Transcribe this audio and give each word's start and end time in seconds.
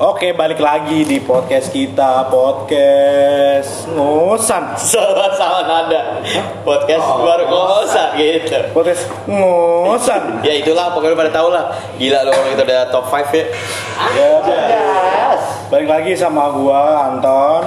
Oke, 0.00 0.32
balik 0.32 0.56
lagi 0.56 1.04
di 1.04 1.20
podcast 1.20 1.68
kita, 1.68 2.24
podcast 2.32 3.84
ngosan. 3.92 4.72
Salah 4.80 5.28
salah 5.36 5.68
nada. 5.68 6.16
Podcast 6.64 7.04
baru 7.20 7.44
kosa 7.44 8.16
gitu. 8.16 8.56
Podcast 8.72 9.04
ngosan. 9.28 10.22
Ya 10.48 10.56
itulah 10.64 10.96
pokoknya 10.96 11.12
pada 11.12 11.32
tahu 11.36 11.52
lah. 11.52 11.76
Gila 12.00 12.24
loh 12.24 12.32
kalau 12.32 12.48
kita 12.56 12.62
udah 12.64 12.80
top 12.88 13.04
5 13.04 13.36
ya. 13.36 13.44
Ya, 14.16 14.32
balik 15.68 15.88
lagi 15.92 16.16
sama 16.16 16.56
gua 16.56 17.12
Anton 17.12 17.62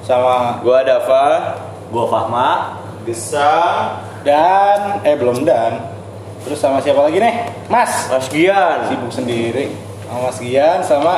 sama 0.00 0.64
Gua 0.64 0.80
Dava. 0.80 1.60
Gua 1.92 2.08
Fahma. 2.08 2.80
Gesang 3.04 4.00
dan 4.24 5.04
eh 5.04 5.12
belum 5.12 5.44
dan. 5.44 5.92
Terus 6.48 6.56
sama 6.56 6.80
siapa 6.80 7.04
lagi 7.04 7.20
nih? 7.20 7.52
Mas. 7.68 8.08
Mas 8.08 8.32
Gian. 8.32 8.88
Sibuk 8.88 9.12
sendiri. 9.12 9.93
Sama 10.04 10.20
Mas 10.22 10.38
Gian 10.38 10.78
sama 10.80 11.14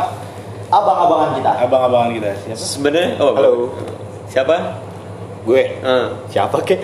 Abang-abangan 0.67 1.31
kita. 1.37 1.51
abang-abangan 1.63 2.11
kita. 2.13 2.31
Siapa? 2.43 2.59
Sebenarnya 2.59 3.11
oh 3.19 3.33
Halo. 3.33 3.51
Siapa? 4.27 4.57
Gue 5.47 5.63
Eh. 5.79 6.07
Siapa 6.27 6.59
kek? 6.61 6.83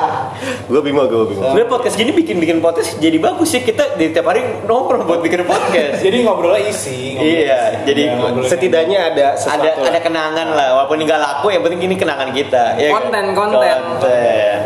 gue 0.72 0.80
Bimo, 0.80 1.04
gue 1.04 1.20
Bimo 1.28 1.44
Sebenarnya 1.44 1.68
podcast 1.68 1.94
gini 1.94 2.16
bikin-bikin 2.16 2.56
podcast 2.58 2.96
jadi 2.96 3.20
bagus 3.20 3.52
sih 3.52 3.60
kita 3.60 3.92
di 3.94 4.08
tiap 4.08 4.24
hari 4.24 4.40
nongkrong 4.64 5.04
buat 5.04 5.20
bikin 5.20 5.44
podcast. 5.44 6.00
Jadi 6.06 6.24
ngobrolnya 6.24 6.64
isi. 6.64 7.12
ngobrol 7.12 7.28
Iya, 7.28 7.60
isi. 7.60 7.84
jadi 7.84 8.00
Ya, 8.00 8.12
ngobrolnya 8.16 8.48
Setidaknya 8.48 8.98
ada 9.04 9.26
ada 9.26 9.26
sesuatu 9.36 9.80
ada 9.82 9.90
lah. 9.90 10.00
kenangan 10.00 10.48
lah 10.48 10.68
walaupun 10.74 10.96
ini 10.96 11.04
nggak 11.04 11.20
laku 11.20 11.46
yang 11.52 11.60
penting 11.60 11.80
ini 11.84 11.96
kenangan 11.98 12.28
kita 12.32 12.64
ya 12.74 12.88
kan? 12.88 12.94
Konten, 12.96 13.24
konten. 13.36 13.78
Konten. 14.00 14.58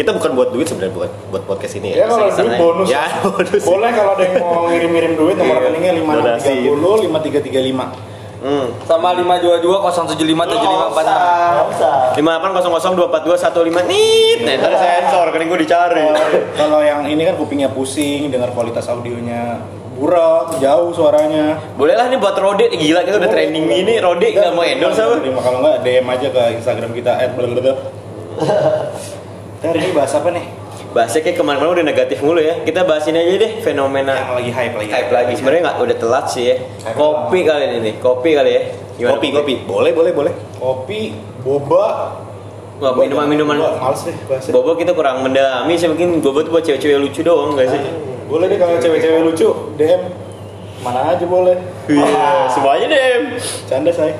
Kita 0.00 0.16
bukan 0.16 0.32
buat 0.32 0.48
duit 0.48 0.64
sebenarnya 0.64 0.96
buat 0.96 1.12
buat 1.28 1.42
podcast 1.44 1.76
ini 1.76 1.92
Ya 1.92 1.94
ya 2.02 2.04
kalau 2.08 2.32
duit 2.32 2.56
bonus. 2.56 2.88
Ya, 2.88 3.04
bonus. 3.20 3.62
Boleh 3.62 3.90
kalau 3.92 4.16
ada 4.16 4.24
yang 4.24 4.40
mau 4.40 4.64
ngirim-ngirim 4.72 5.12
duit 5.12 5.36
nomor 5.36 5.54
Iya. 5.54 5.62
rekeningnya. 5.68 5.92
5630 6.40 7.04
5335. 7.04 8.08
Hmm. 8.40 8.72
Sama 8.88 9.12
522 9.12 9.60
075 9.60 10.16
7546. 10.16 12.16
lima 12.16 12.30
delapan 12.32 12.50
kosong 12.56 12.72
kosong 12.72 12.92
dua 12.96 13.12
empat 13.12 13.22
dua 13.28 13.36
satu 13.36 13.60
lima 13.60 13.84
nit 13.84 14.40
nah 14.40 14.56
ntar 14.56 14.72
sensor 14.80 15.28
kan 15.28 15.44
gue 15.44 15.58
dicari 15.60 16.08
Kalau 16.56 16.80
yang 16.80 17.04
ini 17.04 17.20
kan 17.22 17.36
kupingnya 17.36 17.68
pusing, 17.68 18.32
dengar 18.32 18.56
kualitas 18.56 18.88
audionya 18.88 19.60
burak, 19.92 20.56
jauh 20.56 20.88
suaranya. 20.96 21.60
boleh 21.76 21.92
lah 21.92 22.08
nih 22.08 22.16
buat 22.16 22.32
Rode 22.32 22.72
gila 22.72 23.04
kita 23.04 23.20
udah 23.20 23.28
trending 23.28 23.68
ini 23.68 24.00
Rode 24.00 24.32
nggak 24.32 24.56
mau 24.56 24.64
endorse 24.64 24.96
apa 24.96 25.20
kalau 25.44 25.60
nggak 25.60 25.84
DM 25.84 26.06
aja 26.08 26.28
ke 26.32 26.42
Instagram 26.56 26.96
kita 26.96 27.20
@blablabla. 27.36 27.74
Ntar 29.60 29.74
ini 29.76 29.92
bahas 29.92 30.12
apa 30.12 30.30
nih? 30.30 30.46
bahasnya 30.90 31.22
kayak 31.22 31.38
ke 31.38 31.44
mana-mana 31.46 31.70
udah 31.70 31.86
negatif 31.86 32.18
mulu 32.18 32.42
ya 32.42 32.66
kita 32.66 32.82
bahas 32.82 33.06
ini 33.06 33.14
aja 33.14 33.36
deh 33.38 33.52
fenomena 33.62 34.10
Yang 34.10 34.34
lagi 34.34 34.50
hype 34.50 34.74
lagi. 34.74 34.90
hype 34.90 35.12
lagi 35.14 35.32
sebenarnya 35.38 35.60
nggak 35.62 35.76
udah 35.78 35.96
telat 35.96 36.26
sih 36.26 36.44
ya 36.44 36.56
kopi 36.90 37.38
kali 37.46 37.64
ini 37.64 37.78
nih 37.78 37.94
kopi 38.02 38.30
kali 38.34 38.50
ya 38.50 38.62
Gimana, 38.98 39.14
Kopi, 39.14 39.28
kopi 39.30 39.54
Boleh, 39.64 39.92
boleh, 39.94 40.12
boleh 40.12 40.32
Kopi, 40.58 41.14
boba. 41.40 41.86
Wah, 42.76 42.92
minuman 42.92 43.24
minuman 43.24 43.56
Boba, 43.56 43.78
Males 43.86 44.02
deh 44.02 44.16
bahasnya. 44.26 44.50
bobo 44.50 44.74
kita 44.74 44.90
kurang 44.90 45.22
mendalami 45.22 45.72
sih 45.72 45.86
mungkin 45.86 46.18
bobo 46.18 46.42
tuh 46.42 46.50
buat 46.50 46.66
cewek-cewek 46.66 46.98
lucu 46.98 47.20
doang 47.22 47.54
gak 47.54 47.70
sih 47.70 47.80
Boleh 48.26 48.50
deh 48.50 48.58
kalau 48.58 48.74
cewek-cewek 48.76 49.20
lucu 49.22 49.46
DM 49.78 50.02
mana 50.80 51.12
aja 51.12 51.22
boleh. 51.22 51.60
Iya, 51.86 52.48
semuanya 52.48 52.86
deh. 52.88 53.36
Canda 53.68 53.92
saya. 53.92 54.16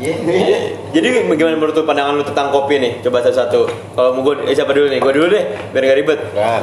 Jadi 0.00 1.06
bagaimana 1.28 1.56
menurut 1.60 1.76
pandangan 1.84 2.16
lu 2.16 2.24
tentang 2.24 2.48
kopi 2.48 2.80
nih? 2.80 2.92
Coba 3.04 3.20
satu-satu. 3.20 3.60
Kalau 3.92 4.08
mau 4.16 4.24
gue, 4.24 4.48
eh 4.48 4.56
siapa 4.56 4.72
dulu 4.72 4.88
nih? 4.88 4.98
Gue 4.98 5.12
dulu 5.12 5.26
deh, 5.28 5.44
biar 5.70 5.82
gak 5.84 5.98
ribet. 6.00 6.20
Nah, 6.32 6.62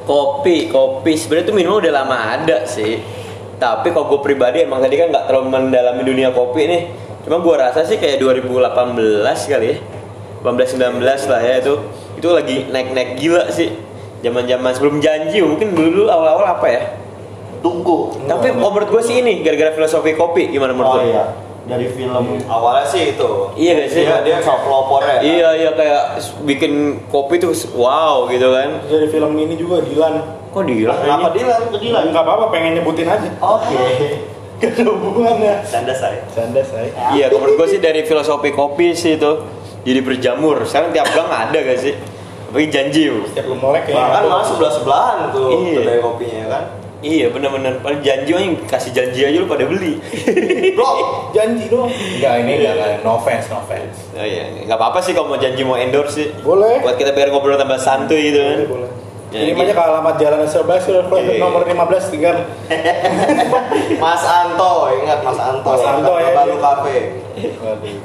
Kopi, 0.00 0.66
kopi 0.66 1.14
sebenarnya 1.14 1.46
tuh 1.46 1.54
minum 1.54 1.78
udah 1.78 1.92
lama 2.02 2.16
ada 2.34 2.66
sih. 2.66 2.98
Tapi 3.60 3.94
kalau 3.94 4.10
gue 4.10 4.20
pribadi 4.24 4.64
emang 4.66 4.82
tadi 4.82 4.98
kan 4.98 5.12
nggak 5.12 5.24
terlalu 5.30 5.46
mendalami 5.52 6.02
dunia 6.02 6.34
kopi 6.34 6.66
nih. 6.66 6.82
Cuma 7.22 7.38
gue 7.38 7.54
rasa 7.54 7.86
sih 7.86 8.00
kayak 8.00 8.18
2018 8.18 8.66
kali 9.46 9.66
ya. 9.70 9.76
18 10.42 10.98
19 10.98 11.04
lah 11.04 11.40
ya 11.44 11.54
itu. 11.62 11.74
Itu 12.18 12.28
lagi 12.32 12.66
naik-naik 12.72 13.20
gila 13.20 13.52
sih. 13.52 13.70
Zaman-zaman 14.24 14.72
sebelum 14.74 14.98
janji 14.98 15.38
mungkin 15.44 15.76
dulu 15.76 16.10
awal-awal 16.10 16.58
apa 16.58 16.66
ya? 16.66 16.82
Tunggu. 17.60 18.24
Tapi 18.26 18.50
oh, 18.56 18.72
menurut 18.72 18.88
gue 18.90 19.02
sih 19.04 19.20
ini 19.20 19.44
gara-gara 19.44 19.76
filosofi 19.76 20.16
kopi 20.16 20.48
gimana 20.50 20.72
menurut 20.74 20.90
Oh 20.90 20.98
lu? 20.98 21.12
iya. 21.12 21.24
Dari 21.70 21.86
film 21.88 22.24
awalnya 22.50 22.82
sih 22.84 23.14
itu 23.14 23.30
Iya 23.54 23.72
gak 23.78 23.88
sih? 23.88 24.02
dia 24.02 24.18
dia 24.26 24.36
sok 24.42 24.58
pelopor 24.66 25.00
ya. 25.06 25.22
Iya 25.22 25.48
iya 25.54 25.70
kayak 25.70 26.02
bikin 26.42 26.72
kopi 27.06 27.38
tuh 27.38 27.54
wow 27.72 28.26
gitu 28.26 28.50
kan. 28.50 28.82
Dari 28.84 29.06
film 29.06 29.38
ini 29.38 29.54
juga 29.54 29.78
Dilan. 29.80 30.14
Kok 30.50 30.66
dia? 30.66 30.90
Kenapa 30.90 31.30
Dilan? 31.30 31.60
Ke 31.70 31.78
Dilan. 31.78 32.02
Enggak 32.10 32.26
apa-apa 32.26 32.44
pengen 32.50 32.82
nyebutin 32.82 33.06
aja. 33.06 33.30
Oke. 33.38 33.78
Gak 34.60 34.76
ada 34.76 34.92
hubungannya. 34.92 35.54
Canda 35.64 35.94
saya. 35.96 36.20
Canda 36.36 36.60
saya. 36.60 36.90
Iya, 37.16 37.32
menurut 37.32 37.56
gue 37.56 37.68
sih 37.70 37.80
dari 37.80 38.04
filosofi 38.04 38.52
kopi 38.52 38.92
sih 38.92 39.16
itu 39.16 39.30
jadi 39.88 40.04
berjamur. 40.04 40.68
Sekarang 40.68 40.92
tiap 40.92 41.08
gang 41.14 41.32
ada 41.32 41.56
gak 41.56 41.80
sih? 41.80 41.94
Tapi 42.50 42.66
janji 42.66 43.08
yuk. 43.08 43.30
Setiap 43.30 43.46
lu 43.46 43.56
melek 43.56 43.88
Bahkan 43.88 43.96
kayak 43.96 44.26
malah 44.26 44.42
sebelah 44.44 44.72
sebelahan 44.74 45.16
tuh 45.30 45.48
Iya. 45.54 45.80
kedai 45.80 45.98
kopinya 46.02 46.44
kan. 46.50 46.64
Iya 47.00 47.32
bener-bener. 47.32 47.80
Paling 47.80 48.04
janji 48.04 48.30
yang 48.36 48.60
kasih 48.68 48.92
janji 48.92 49.24
aja 49.24 49.40
lu 49.40 49.48
pada 49.48 49.64
beli. 49.64 49.96
Blok. 50.76 51.32
janji 51.32 51.64
dong. 51.72 51.88
Enggak 51.88 52.34
ini 52.44 52.52
enggak 52.60 52.74
enggak 52.76 52.90
no 53.00 53.16
offense, 53.16 53.48
no 53.48 53.64
offense. 53.64 53.96
oh 54.12 54.20
iya, 54.20 54.68
nggak 54.68 54.76
apa-apa 54.76 55.00
sih 55.00 55.16
kalau 55.16 55.32
mau 55.32 55.40
janji 55.40 55.64
mau 55.64 55.80
endorse 55.80 56.12
sih. 56.12 56.26
Boleh. 56.44 56.84
Buat 56.84 57.00
kita 57.00 57.16
biar 57.16 57.32
ngobrol 57.32 57.56
tambah 57.56 57.80
santuy 57.80 58.28
gitu 58.28 58.40
kan. 58.44 58.58
Boleh, 58.60 58.68
boleh. 58.68 58.90
Ya, 59.30 59.46
Kirim 59.46 59.54
gitu. 59.54 59.62
aja 59.62 59.74
ke 59.78 59.82
alamat 59.86 60.14
Jalan 60.18 60.42
Serbas 60.42 60.82
Iya. 60.90 61.38
nomor 61.38 61.62
15 61.62 62.10
tinggal 62.10 62.34
Mas 64.02 64.22
Anto, 64.26 64.90
ingat 64.90 65.22
Mas 65.22 65.38
Anto. 65.38 65.70
Mas 65.70 65.84
Anto, 65.86 66.14
ya. 66.18 66.34
Baru 66.34 66.58
kafe. 66.58 66.96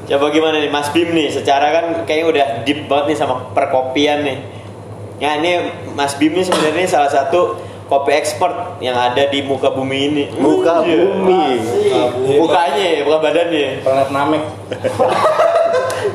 Coba 0.05 0.25
gimana 0.29 0.61
nih 0.61 0.69
Mas 0.69 0.93
Bim 0.93 1.09
nih? 1.17 1.33
Secara 1.33 1.73
kan 1.73 1.85
kayaknya 2.05 2.25
udah 2.29 2.45
deep 2.61 2.85
banget 2.85 3.05
nih 3.09 3.17
sama 3.17 3.41
perkopian 3.57 4.21
nih. 4.21 4.37
Ya 5.17 5.41
ini 5.41 5.65
Mas 5.97 6.13
Bim 6.13 6.37
nih 6.37 6.45
sebenarnya 6.45 6.85
salah 6.85 7.09
satu 7.09 7.57
kopi 7.85 8.11
expert 8.13 8.81
yang 8.81 8.97
ada 8.97 9.29
di 9.29 9.45
muka 9.45 9.69
bumi 9.69 9.97
ini. 10.09 10.23
Muka 10.35 10.81
Iya. 10.81 11.05
bumi 11.05 11.43
Mukanya, 12.41 12.89
bukan 13.05 13.19
badannya. 13.21 13.67
Planet 13.85 14.09
Namek. 14.15 14.43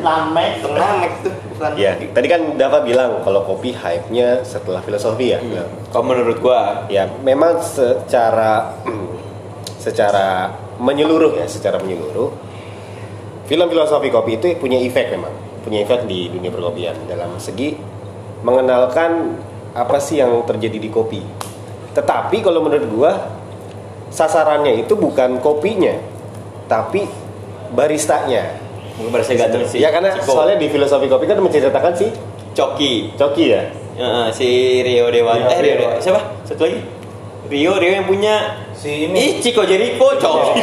Namek, 0.01 0.51
namek 0.65 1.13
tuh. 1.23 1.35
Ya, 1.77 1.93
tadi 1.93 2.27
kan 2.31 2.57
Dava 2.57 2.81
bilang 2.81 3.21
kalau 3.21 3.45
kopi 3.45 3.75
hype-nya 3.75 4.41
setelah 4.43 4.81
filosofi 4.81 5.35
ya. 5.35 5.39
Nah, 5.43 5.67
Kalau 5.93 6.05
menurut 6.09 6.41
gua, 6.41 6.89
ya 6.89 7.05
memang 7.21 7.61
secara 7.61 8.73
secara 9.85 10.57
menyeluruh 10.81 11.37
ya 11.37 11.45
secara 11.45 11.77
menyeluruh 11.81 12.33
film 13.45 13.67
filosofi 13.69 14.09
kopi 14.09 14.41
itu 14.41 14.47
punya 14.57 14.81
efek 14.81 15.13
memang 15.13 15.33
punya 15.61 15.85
efek 15.85 16.09
di 16.09 16.33
dunia 16.33 16.49
perkopian 16.49 16.97
dalam 17.05 17.37
segi 17.37 17.77
mengenalkan 18.41 19.37
apa 19.77 20.01
sih 20.01 20.21
yang 20.21 20.41
terjadi 20.49 20.81
di 20.81 20.89
kopi 20.89 21.21
tetapi 21.93 22.41
kalau 22.41 22.63
menurut 22.63 22.87
gua 22.91 23.13
sasarannya 24.11 24.83
itu 24.83 24.95
bukan 24.95 25.39
kopinya 25.39 25.95
tapi 26.67 27.07
baristanya 27.71 28.59
mungkin 28.99 29.11
pada 29.15 29.25
saya 29.25 29.37
ganteng 29.47 29.65
sih. 29.71 29.79
ya 29.79 29.89
karena 29.91 30.19
Ciko. 30.19 30.35
soalnya 30.35 30.59
di 30.59 30.67
filosofi 30.69 31.07
kopi 31.07 31.25
kan 31.27 31.39
menceritakan 31.39 31.93
si 31.95 32.07
Coki, 32.51 33.15
Coki 33.15 33.47
ya 33.47 33.63
Heeh, 34.01 34.27
si 34.33 34.49
Rio 34.81 35.13
Dewa, 35.13 35.37
Rio, 35.37 35.45
eh 35.51 35.61
Rio, 35.61 35.75
Rio. 35.77 35.89
Dewa. 35.93 36.01
siapa? 36.01 36.21
Satu 36.49 36.65
lagi. 36.65 36.81
Rio, 37.53 37.77
Rio 37.77 37.93
yang 37.93 38.07
punya 38.09 38.57
Si 38.73 38.89
Ih, 38.89 39.13
ini 39.13 39.45
Ciko 39.45 39.61
Jericho, 39.69 40.09
Coki. 40.17 40.57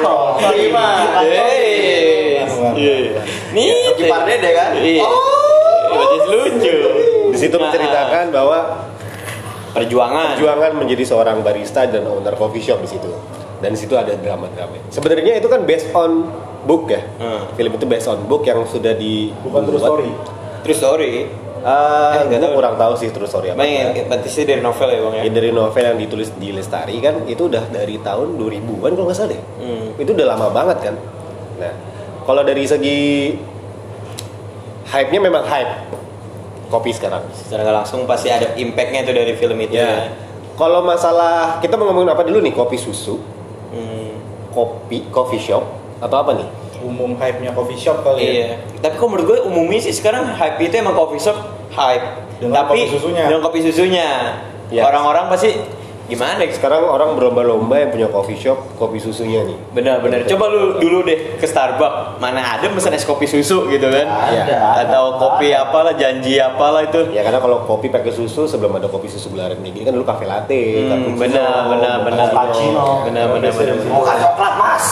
Oh, 0.00 0.40
terima. 0.40 1.04
Yes. 1.28 2.48
Bukan, 2.56 2.72
Iya. 2.72 2.94
bukan. 3.12 3.24
Nih, 3.52 3.68
Coki 3.84 4.04
Pardede 4.08 4.50
kan? 4.56 4.70
Iya. 4.80 5.04
Oh. 5.04 5.38
Lucu. 6.28 6.76
di 7.28 7.36
situ 7.36 7.56
menceritakan 7.56 8.32
bahwa 8.32 8.88
perjuangan. 9.80 10.26
perjuangan 10.34 10.70
menjadi 10.74 11.04
seorang 11.06 11.40
barista 11.40 11.86
dan 11.86 12.04
owner 12.04 12.34
coffee 12.34 12.62
shop 12.62 12.82
di 12.82 12.90
situ. 12.90 13.10
Dan 13.58 13.74
di 13.74 13.78
situ 13.78 13.94
ada 13.98 14.14
drama-drama. 14.14 14.78
Sebenarnya 14.88 15.42
itu 15.42 15.50
kan 15.50 15.66
based 15.66 15.90
on 15.90 16.30
book 16.62 16.90
ya. 16.90 17.02
Hmm. 17.18 17.50
Film 17.54 17.74
itu 17.74 17.86
based 17.86 18.06
on 18.06 18.22
book 18.26 18.46
yang 18.46 18.62
sudah 18.62 18.94
di 18.94 19.34
bukan 19.42 19.66
true 19.66 19.82
story. 19.82 20.10
True 20.62 20.78
story. 20.78 21.12
Eh, 21.58 22.10
Eh, 22.14 22.38
tahu. 22.38 22.54
kurang 22.54 22.78
tahu 22.78 22.94
sih 22.94 23.10
terus 23.10 23.34
story 23.34 23.50
apa. 23.50 23.58
Bang, 23.58 23.66
yang 23.66 23.90
berarti 24.06 24.30
sih 24.30 24.46
dari 24.46 24.62
novel 24.62 24.88
ya, 24.94 25.00
Bang 25.02 25.14
ya. 25.18 25.22
Ya, 25.26 25.30
dari 25.34 25.50
novel 25.50 25.84
yang 25.84 25.98
ditulis 25.98 26.30
di 26.38 26.54
Lestari 26.54 27.02
kan 27.02 27.26
itu 27.26 27.50
udah 27.50 27.66
dari 27.66 27.98
tahun 27.98 28.38
2000-an 28.38 28.90
kalau 28.94 29.06
nggak 29.10 29.18
salah 29.18 29.30
deh. 29.34 29.42
Hmm. 29.58 29.86
Itu 29.98 30.14
udah 30.14 30.26
lama 30.38 30.46
banget 30.54 30.78
kan. 30.78 30.94
Nah, 31.58 31.74
kalau 32.22 32.46
dari 32.46 32.62
segi 32.62 33.34
hype-nya 34.86 35.20
memang 35.20 35.44
hype 35.44 35.72
kopi 36.68 36.92
sekarang. 36.92 37.24
Secara 37.32 37.64
nggak 37.64 37.76
langsung 37.80 38.00
pasti 38.04 38.28
ada 38.28 38.52
impactnya 38.54 39.02
itu 39.02 39.12
dari 39.12 39.32
film 39.34 39.58
itu 39.58 39.74
ya. 39.74 39.84
Ya. 39.84 39.98
Kalau 40.54 40.82
masalah 40.82 41.58
kita 41.58 41.74
mau 41.74 41.88
ngomongin 41.88 42.10
apa 42.10 42.22
dulu 42.22 42.38
nih? 42.40 42.52
Kopi 42.52 42.76
susu, 42.76 43.18
Hmm. 43.68 44.16
kopi 44.48 45.06
coffee 45.08 45.38
shop 45.38 45.64
atau 45.98 46.16
apa 46.18 46.32
nih? 46.34 46.48
Umum 46.78 47.14
hype-nya 47.14 47.50
coffee 47.52 47.76
shop 47.76 48.02
kali 48.02 48.22
ya. 48.22 48.30
Iya. 48.30 48.48
Tapi 48.78 48.94
kok 48.94 49.06
menurut 49.06 49.26
gue 49.26 49.38
umumnya 49.44 49.80
sih 49.80 49.92
sekarang 49.92 50.30
hype 50.30 50.58
itu 50.60 50.74
emang 50.76 50.94
coffee 50.94 51.18
shop 51.18 51.36
hype. 51.70 52.06
Dengan 52.38 52.54
Tapi 52.62 52.86
kopi 52.86 52.94
susunya. 52.94 53.22
dengan 53.26 53.42
kopi 53.42 53.58
susunya. 53.60 54.08
Yes. 54.68 54.84
Orang-orang 54.84 55.26
pasti 55.26 55.58
gimana 56.08 56.40
ya? 56.40 56.50
Sekarang 56.50 56.88
orang 56.88 57.14
berlomba-lomba 57.14 57.76
yang 57.78 57.90
punya 57.92 58.08
coffee 58.08 58.34
shop, 58.34 58.56
kopi 58.74 58.96
susunya 58.96 59.44
nih. 59.44 59.56
Benar-benar. 59.76 60.24
Coba 60.24 60.48
lu 60.48 60.80
dulu 60.80 61.04
deh 61.04 61.36
ke 61.36 61.44
Starbucks, 61.44 62.16
mana 62.16 62.40
ada 62.56 62.64
pesan 62.64 62.96
es 62.96 63.04
kopi 63.04 63.28
susu 63.28 63.68
gitu 63.68 63.86
kan? 63.92 64.08
Ada. 64.08 64.88
Atau 64.88 65.20
kopi 65.20 65.52
apalah, 65.52 65.92
janji 65.92 66.40
apalah 66.40 66.88
itu. 66.88 67.12
Ya 67.12 67.20
karena 67.20 67.38
kalau 67.38 67.68
kopi 67.68 67.92
pakai 67.92 68.10
susu 68.10 68.48
sebelum 68.48 68.72
ada 68.74 68.88
kopi 68.88 69.06
susu 69.06 69.28
gelaran 69.28 69.60
gini 69.60 69.84
kan 69.84 69.92
dulu 69.92 70.08
cafe 70.08 70.24
latte, 70.24 70.88
Hmm, 70.88 71.20
benar, 71.20 71.68
benar, 71.68 71.96
benar. 72.02 72.26
Cappuccino. 72.32 73.04
Benar, 73.04 73.26
benar, 73.36 73.52
benar. 73.52 73.76
Mocha 73.86 74.14
coklat 74.16 74.54
mas. 74.56 74.86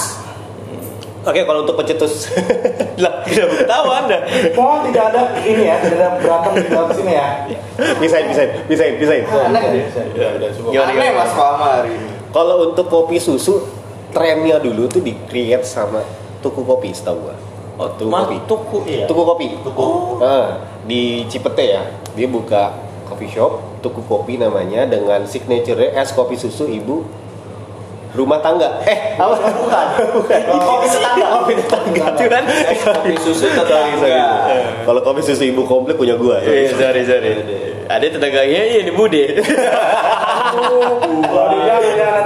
Oke, 1.27 1.43
kalau 1.43 1.67
untuk 1.67 1.75
pencetus 1.75 2.31
Lah, 3.03 3.27
tidak 3.27 3.67
ketawa 3.67 4.07
Anda. 4.07 4.23
Mohon 4.55 4.79
tidak 4.89 5.05
ada 5.11 5.23
ini 5.43 5.67
ya, 5.67 5.77
tidak 5.83 5.99
ada 5.99 6.09
berantem 6.23 6.53
di 6.63 6.69
dalam 6.71 6.91
sini 6.95 7.13
ya. 7.13 7.29
bisa 7.99 8.17
bisa 8.25 8.43
bisa 8.71 8.85
bisa. 8.95 9.15
Ya? 9.19 9.27
Aneh 9.51 9.63
gimana? 10.71 11.13
mas 11.13 11.33
Fama 11.35 11.67
hari 11.83 11.93
ini. 11.93 12.09
Kalau 12.31 12.71
untuk 12.71 12.87
kopi 12.89 13.19
susu 13.21 13.67
trennya 14.15 14.63
dulu 14.63 14.89
tuh 14.89 15.05
di 15.05 15.13
create 15.29 15.67
sama 15.67 16.01
tuku 16.41 16.63
kopi 16.65 16.95
setahu 16.95 17.29
gua. 17.29 17.37
Oh, 17.77 17.91
tuku 17.93 18.09
mas, 18.09 18.25
kopi. 18.25 18.37
tuku. 18.49 18.79
Iya. 18.89 19.05
Tuku 19.05 19.23
kopi. 19.27 19.47
Nah, 20.23 20.49
di 20.89 21.27
Cipete 21.29 21.65
ya, 21.69 21.83
dia 22.17 22.29
buka 22.31 22.73
coffee 23.05 23.29
shop, 23.29 23.83
tuku 23.85 24.01
kopi 24.09 24.41
namanya 24.41 24.89
dengan 24.89 25.27
signature 25.29 25.93
es 25.93 26.17
kopi 26.17 26.39
susu 26.41 26.65
ibu 26.71 27.05
rumah 28.17 28.41
tangga. 28.41 28.81
Eh, 28.89 29.21
apa? 29.21 29.37
Bukan. 29.37 29.87
Bukan. 30.17 30.41
Kopi 30.49 30.87
tetangga. 30.89 31.27
Kopi 31.37 31.53
tetangga. 31.61 32.05
Itu 32.17 32.25
kan 32.33 32.43
kopi 32.83 33.13
susu 33.21 33.47
Sorry, 33.53 33.93
sorry. 34.01 34.21
Kalau 34.89 35.01
kopi 35.05 35.21
susu 35.21 35.45
ibu 35.45 35.63
komplek 35.69 36.01
punya 36.01 36.17
gua. 36.17 36.41
Iya, 36.41 36.73
sorry, 36.73 37.05
sorry. 37.05 37.31
Ada 37.87 38.19
tetangganya, 38.19 38.61
iya 38.67 38.79
ini 38.83 38.91
Bude. 38.91 39.25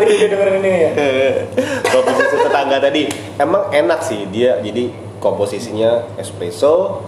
Nanti 0.01 0.17
dia 0.17 0.29
dengerin 0.33 0.65
ini 0.65 0.71
ya. 0.73 0.91
kopi 1.93 2.11
susu 2.17 2.37
tetangga 2.49 2.81
tadi 2.81 3.05
emang 3.37 3.69
enak 3.69 4.01
sih 4.01 4.25
dia 4.33 4.57
jadi 4.65 4.89
komposisinya 5.21 6.17
espresso 6.17 7.05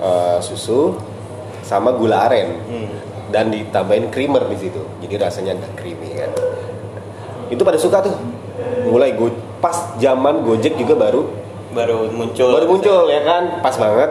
eh, 0.00 0.38
susu 0.40 0.96
sama 1.60 1.92
gula 1.92 2.24
aren 2.28 2.48
dan 3.28 3.52
ditambahin 3.52 4.08
creamer 4.08 4.48
di 4.48 4.56
situ 4.56 4.80
jadi 5.04 5.28
rasanya 5.28 5.52
agak 5.58 5.72
creamy 5.76 6.16
kan 6.16 6.32
itu 7.46 7.60
pada 7.60 7.76
suka 7.76 8.00
tuh 8.00 8.14
mulai 8.86 9.12
go 9.12 9.28
pas 9.58 9.74
zaman 9.96 10.42
gojek 10.42 10.74
juga 10.74 10.94
baru 10.94 11.22
Baru 11.74 12.06
muncul. 12.06 12.54
baru 12.54 12.66
muncul 12.68 13.10
ya 13.10 13.20
kan 13.20 13.58
pas 13.58 13.74
banget 13.74 14.06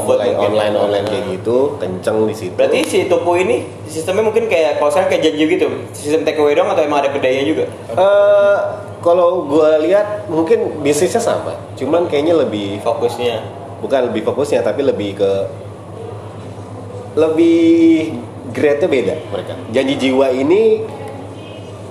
mulai 0.00 0.32
mungkin. 0.32 0.48
online 0.48 0.72
online 0.72 1.04
kayak 1.04 1.24
gitu 1.30 1.76
kenceng 1.76 2.24
di 2.24 2.32
situ 2.32 2.54
Berarti 2.56 2.78
si 2.82 2.98
toko 3.04 3.34
ini 3.34 3.60
sistemnya 3.84 4.24
mungkin 4.24 4.48
kayak 4.48 4.78
kalau 4.78 4.88
sekarang 4.88 5.10
kayak 5.10 5.22
janji 5.22 5.44
gitu, 5.50 5.66
sistem 5.92 6.22
take 6.22 6.38
away 6.38 6.54
dong 6.54 6.64
atau 6.64 6.80
emang 6.80 7.02
ada 7.02 7.10
kedainya 7.10 7.44
juga? 7.44 7.64
Eh, 7.92 8.58
kalau 8.98 9.44
gue 9.44 9.84
lihat 9.84 10.26
mungkin 10.26 10.80
bisnisnya 10.80 11.20
sama 11.20 11.60
cuman 11.74 12.06
kayaknya 12.06 12.38
lebih 12.38 12.80
Fokusnya. 12.80 13.44
bukan 13.78 14.08
lebih 14.08 14.24
fokusnya 14.24 14.64
tapi 14.64 14.80
lebih 14.80 15.12
ke 15.14 15.30
lebih 17.14 18.14
grade-nya 18.48 18.88
beda 18.88 19.14
mereka. 19.28 19.54
Janji 19.70 19.94
jiwa 19.98 20.26
ini 20.30 20.82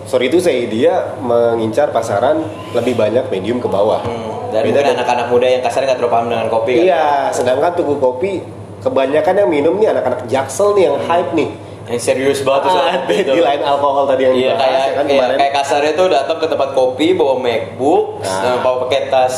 sorry 0.07 0.27
itu 0.27 0.39
saya 0.39 0.63
dia 0.65 0.93
mengincar 1.19 1.91
pasaran 1.91 2.41
lebih 2.71 2.95
banyak 2.95 3.27
medium 3.27 3.59
ke 3.59 3.67
bawah. 3.67 4.01
Hmm, 4.01 4.49
dan 4.49 4.63
Beda 4.63 4.79
mungkin 4.79 4.93
anak-anak 4.95 5.27
muda 5.27 5.47
yang 5.47 5.61
kasarnya 5.61 5.87
nggak 5.87 5.99
terlalu 5.99 6.13
paham 6.13 6.27
dengan 6.27 6.47
kopi 6.47 6.71
kan? 6.73 6.81
Iya, 6.81 7.05
sedangkan 7.29 7.71
tuku 7.75 7.93
kopi 7.97 8.31
kebanyakan 8.79 9.33
yang 9.37 9.49
minum 9.49 9.73
nih 9.75 9.91
anak-anak 9.91 10.23
jaksel 10.25 10.71
nih 10.73 10.87
yang 10.87 10.97
hype 11.01 11.31
nih. 11.33 11.49
Yang 11.87 11.99
serius 12.03 12.39
banget 12.41 12.61
tuh 12.63 12.71
Ah, 12.73 12.77
saat 12.89 13.01
itu. 13.07 13.31
di 13.31 13.39
lain 13.39 13.61
alkohol 13.61 14.03
tadi 14.05 14.21
yang 14.21 14.35
Iya 14.35 14.43
dibahas, 14.49 14.59
kayak 14.61 14.75
ya 14.77 14.91
kan 14.93 15.05
iya, 15.05 15.15
kemarin. 15.15 15.37
kayak 15.37 15.53
kasarnya 15.55 15.91
tuh 15.93 16.07
datang 16.07 16.37
ke 16.37 16.47
tempat 16.47 16.69
kopi 16.71 17.07
bawa 17.11 17.33
MacBook, 17.37 18.03
Nah. 18.19 18.43
eh, 18.43 18.57
bawa 18.59 18.75
pakai 18.83 19.01
tas 19.07 19.35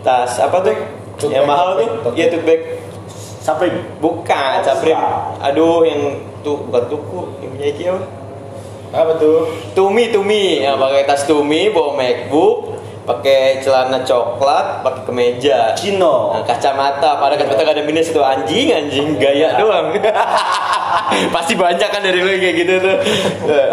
tas 0.00 0.32
apa 0.38 0.56
tuh? 0.60 0.74
Tote 1.18 1.34
yang 1.34 1.46
mahal 1.46 1.74
tuh? 1.76 1.88
tote 2.04 2.14
Iya 2.14 2.26
tote 2.30 2.42
bag. 2.42 2.60
Saprim. 3.38 3.74
Bukan, 3.98 4.60
Caprim. 4.60 4.98
Aduh, 5.40 5.80
yang 5.82 6.00
tuh 6.42 6.62
bukan 6.62 6.84
tuku, 6.86 7.20
yang 7.40 7.50
punya 7.50 7.66
Iki 7.66 7.82
apa? 7.88 8.00
Apa 8.88 9.20
tuh? 9.20 9.48
Tumi 9.76 10.08
Tumi, 10.08 10.64
ya 10.64 10.74
pakai 10.80 11.04
tas 11.04 11.28
Tumi, 11.28 11.68
bawa 11.68 11.92
MacBook, 11.96 12.78
pakai 13.04 13.60
celana 13.60 14.04
coklat, 14.04 14.84
pakai 14.84 15.02
kemeja. 15.08 15.72
Cino. 15.76 16.36
Nah, 16.36 16.44
kacamata, 16.44 17.16
pada 17.16 17.36
kacamata 17.36 17.64
gak 17.64 17.76
ada 17.80 17.84
minus 17.84 18.12
itu 18.12 18.20
anjing, 18.20 18.68
anjing 18.72 19.16
gaya 19.16 19.56
doang. 19.56 19.96
Pasti 21.34 21.56
banyak 21.56 21.88
kan 21.88 22.04
dari 22.04 22.20
lu 22.20 22.32
kayak 22.36 22.54
gitu 22.64 22.74
tuh. 22.84 22.96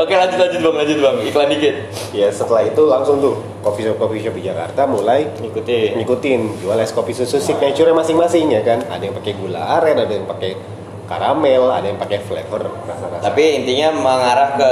Oke 0.03 0.15
lanjut 0.15 0.39
lanjut 0.39 0.59
bang, 0.63 0.75
lanjut 0.83 0.97
bang, 1.03 1.15
iklan 1.27 1.49
dikit. 1.51 1.75
Ya 2.15 2.31
setelah 2.31 2.63
itu 2.63 2.83
langsung 2.87 3.19
tuh 3.19 3.35
coffee 3.59 3.83
shop 3.83 3.97
coffee 3.99 4.23
shop 4.23 4.35
di 4.39 4.45
Jakarta 4.45 4.85
mulai 4.85 5.25
Ikuti. 5.41 5.97
ngikutin 5.97 6.61
jual 6.61 6.77
es 6.77 6.93
kopi 6.93 7.17
susu 7.17 7.41
signature 7.41 7.89
masing-masing 7.97 8.53
ya 8.53 8.61
kan 8.61 8.85
ada 8.87 9.01
yang 9.01 9.17
pakai 9.17 9.33
gula 9.33 9.57
aren 9.81 9.97
ada 9.97 10.13
yang 10.13 10.29
pakai 10.29 10.53
karamel 11.05 11.69
ada 11.69 11.85
yang 11.85 11.97
pakai 11.97 12.19
flavor 12.21 12.69
rasa-rasa. 12.85 13.21
Tapi 13.21 13.63
intinya 13.63 13.93
mengarah 13.93 14.49
ke 14.57 14.69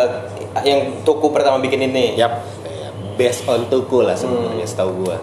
yang 0.65 1.01
tuku 1.01 1.29
pertama 1.29 1.57
bikin 1.57 1.85
ini. 1.85 2.13
yap. 2.13 2.41
Ya, 2.65 2.89
based 3.15 3.45
on 3.45 3.65
tuku 3.67 4.01
lah 4.01 4.13
sebenarnya 4.13 4.65
setahu 4.65 5.05
gua. 5.05 5.17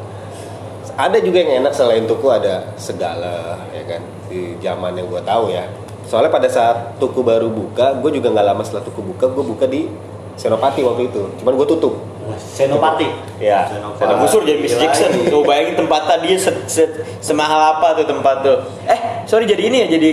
Ada 0.94 1.18
juga 1.18 1.40
yang 1.40 1.64
enak 1.64 1.72
selain 1.72 2.04
tuku 2.04 2.26
ada 2.28 2.76
segala 2.76 3.56
ya 3.72 3.82
kan 3.86 4.02
di 4.28 4.54
zaman 4.58 4.92
yang 4.94 5.08
gua 5.08 5.22
tahu 5.22 5.48
ya. 5.50 5.64
Soalnya 6.04 6.28
pada 6.28 6.48
saat 6.50 6.98
tuku 6.98 7.22
baru 7.22 7.46
buka 7.46 7.94
gue 8.02 8.10
juga 8.10 8.34
nggak 8.34 8.42
lama 8.42 8.62
setelah 8.66 8.82
tuku 8.82 8.98
buka 8.98 9.30
gue 9.30 9.44
buka 9.46 9.64
di 9.70 9.86
Senopati 10.34 10.82
waktu 10.82 11.06
itu. 11.06 11.22
Cuman 11.38 11.52
gue 11.54 11.68
tutup. 11.68 11.94
Senopati. 12.34 13.06
ya. 13.38 13.68
Ada 13.94 14.18
busur 14.18 14.42
jadi 14.42 14.58
Miss 14.58 14.74
Jackson. 14.74 15.12
Tuh 15.28 15.46
bayangin 15.46 15.78
tempat 15.78 16.08
tadi 16.08 16.34
se, 16.34 16.50
se- 16.66 16.90
semahal 17.20 17.78
apa 17.78 17.94
tuh 17.94 18.10
tempat 18.10 18.42
tuh. 18.42 18.58
Eh, 18.88 19.00
sorry 19.30 19.46
jadi 19.46 19.62
ini 19.62 19.76
ya 19.78 19.94
jadi 19.94 20.08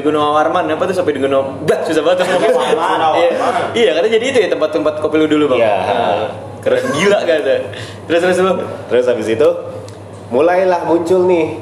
Gunung 0.00 0.24
Warman 0.32 0.64
apa 0.66 0.88
tuh 0.88 0.96
sampai 0.96 1.12
Gunung 1.14 1.60
Bah, 1.68 1.84
susah 1.84 2.00
banget 2.00 2.24
Iya. 2.24 3.28
Iya, 3.76 3.90
karena 3.94 4.08
jadi 4.08 4.24
itu 4.24 4.38
ya 4.40 4.48
tempat-tempat 4.48 4.98
kopi 4.98 5.20
lu 5.20 5.28
dulu, 5.28 5.44
Bang. 5.52 5.60
Iya. 5.60 5.76
Nah, 5.76 6.26
Keren 6.60 6.84
gila 6.92 7.18
kan. 7.24 7.40
Terus 8.08 8.20
terus 8.20 8.36
lu. 8.40 8.52
Terus 8.88 9.04
habis 9.06 9.28
itu 9.28 9.48
mulailah 10.28 10.84
muncul 10.84 11.24
nih 11.24 11.56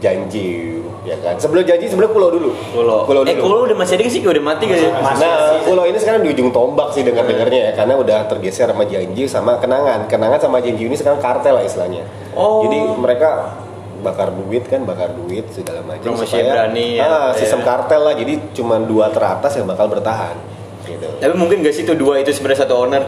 janji 0.00 0.76
ya 1.00 1.16
kan. 1.24 1.40
Sebelum 1.40 1.64
janji 1.64 1.88
sebelum 1.88 2.12
pulau 2.12 2.28
dulu. 2.28 2.52
Pulau. 2.72 3.08
Pulau 3.08 3.22
Eh, 3.24 3.32
dulu. 3.32 3.42
Pulau 3.48 3.58
udah 3.64 3.76
masih 3.76 3.96
ada 3.96 4.04
sih? 4.08 4.20
Udah 4.20 4.44
mati 4.44 4.68
gak 4.68 4.78
sih? 4.80 4.90
Nah, 4.92 5.60
pulau 5.64 5.84
ini 5.88 5.96
sekarang 5.96 6.20
di 6.20 6.36
ujung 6.36 6.52
tombak 6.52 6.92
sih 6.92 7.00
dengar-dengarnya 7.00 7.60
ya 7.60 7.72
karena 7.72 7.94
udah 7.96 8.18
tergeser 8.28 8.68
sama 8.68 8.84
janji 8.84 9.24
sama 9.24 9.56
kenangan. 9.56 10.04
Kenangan 10.04 10.40
sama 10.40 10.60
janji 10.60 10.84
ini 10.84 10.96
sekarang 10.96 11.20
kartel 11.20 11.56
lah 11.56 11.64
istilahnya. 11.64 12.04
Oh. 12.36 12.64
Jadi 12.68 12.78
mereka 13.00 13.56
bakar 14.00 14.28
duit 14.30 14.64
kan, 14.64 14.82
bakar 14.82 15.12
duit 15.12 15.46
segala 15.48 15.80
macam 15.80 16.12
Promosi 16.12 16.36
berani 16.36 16.96
ya. 16.96 17.04
ah, 17.04 17.30
sistem 17.32 17.60
Iya. 17.60 17.66
kartel 17.66 18.00
lah. 18.02 18.14
Jadi 18.14 18.32
cuma 18.52 18.76
dua 18.76 19.08
teratas 19.08 19.52
yang 19.54 19.64
bakal 19.64 19.86
bertahan. 19.86 20.34
Gitu. 20.82 21.06
Tapi 21.16 21.34
mungkin 21.34 21.60
gak 21.60 21.72
sih 21.72 21.84
tuh 21.84 21.94
dua 21.94 22.18
itu 22.18 22.28
sebenarnya 22.30 22.64
satu 22.64 22.74
owner? 22.80 23.04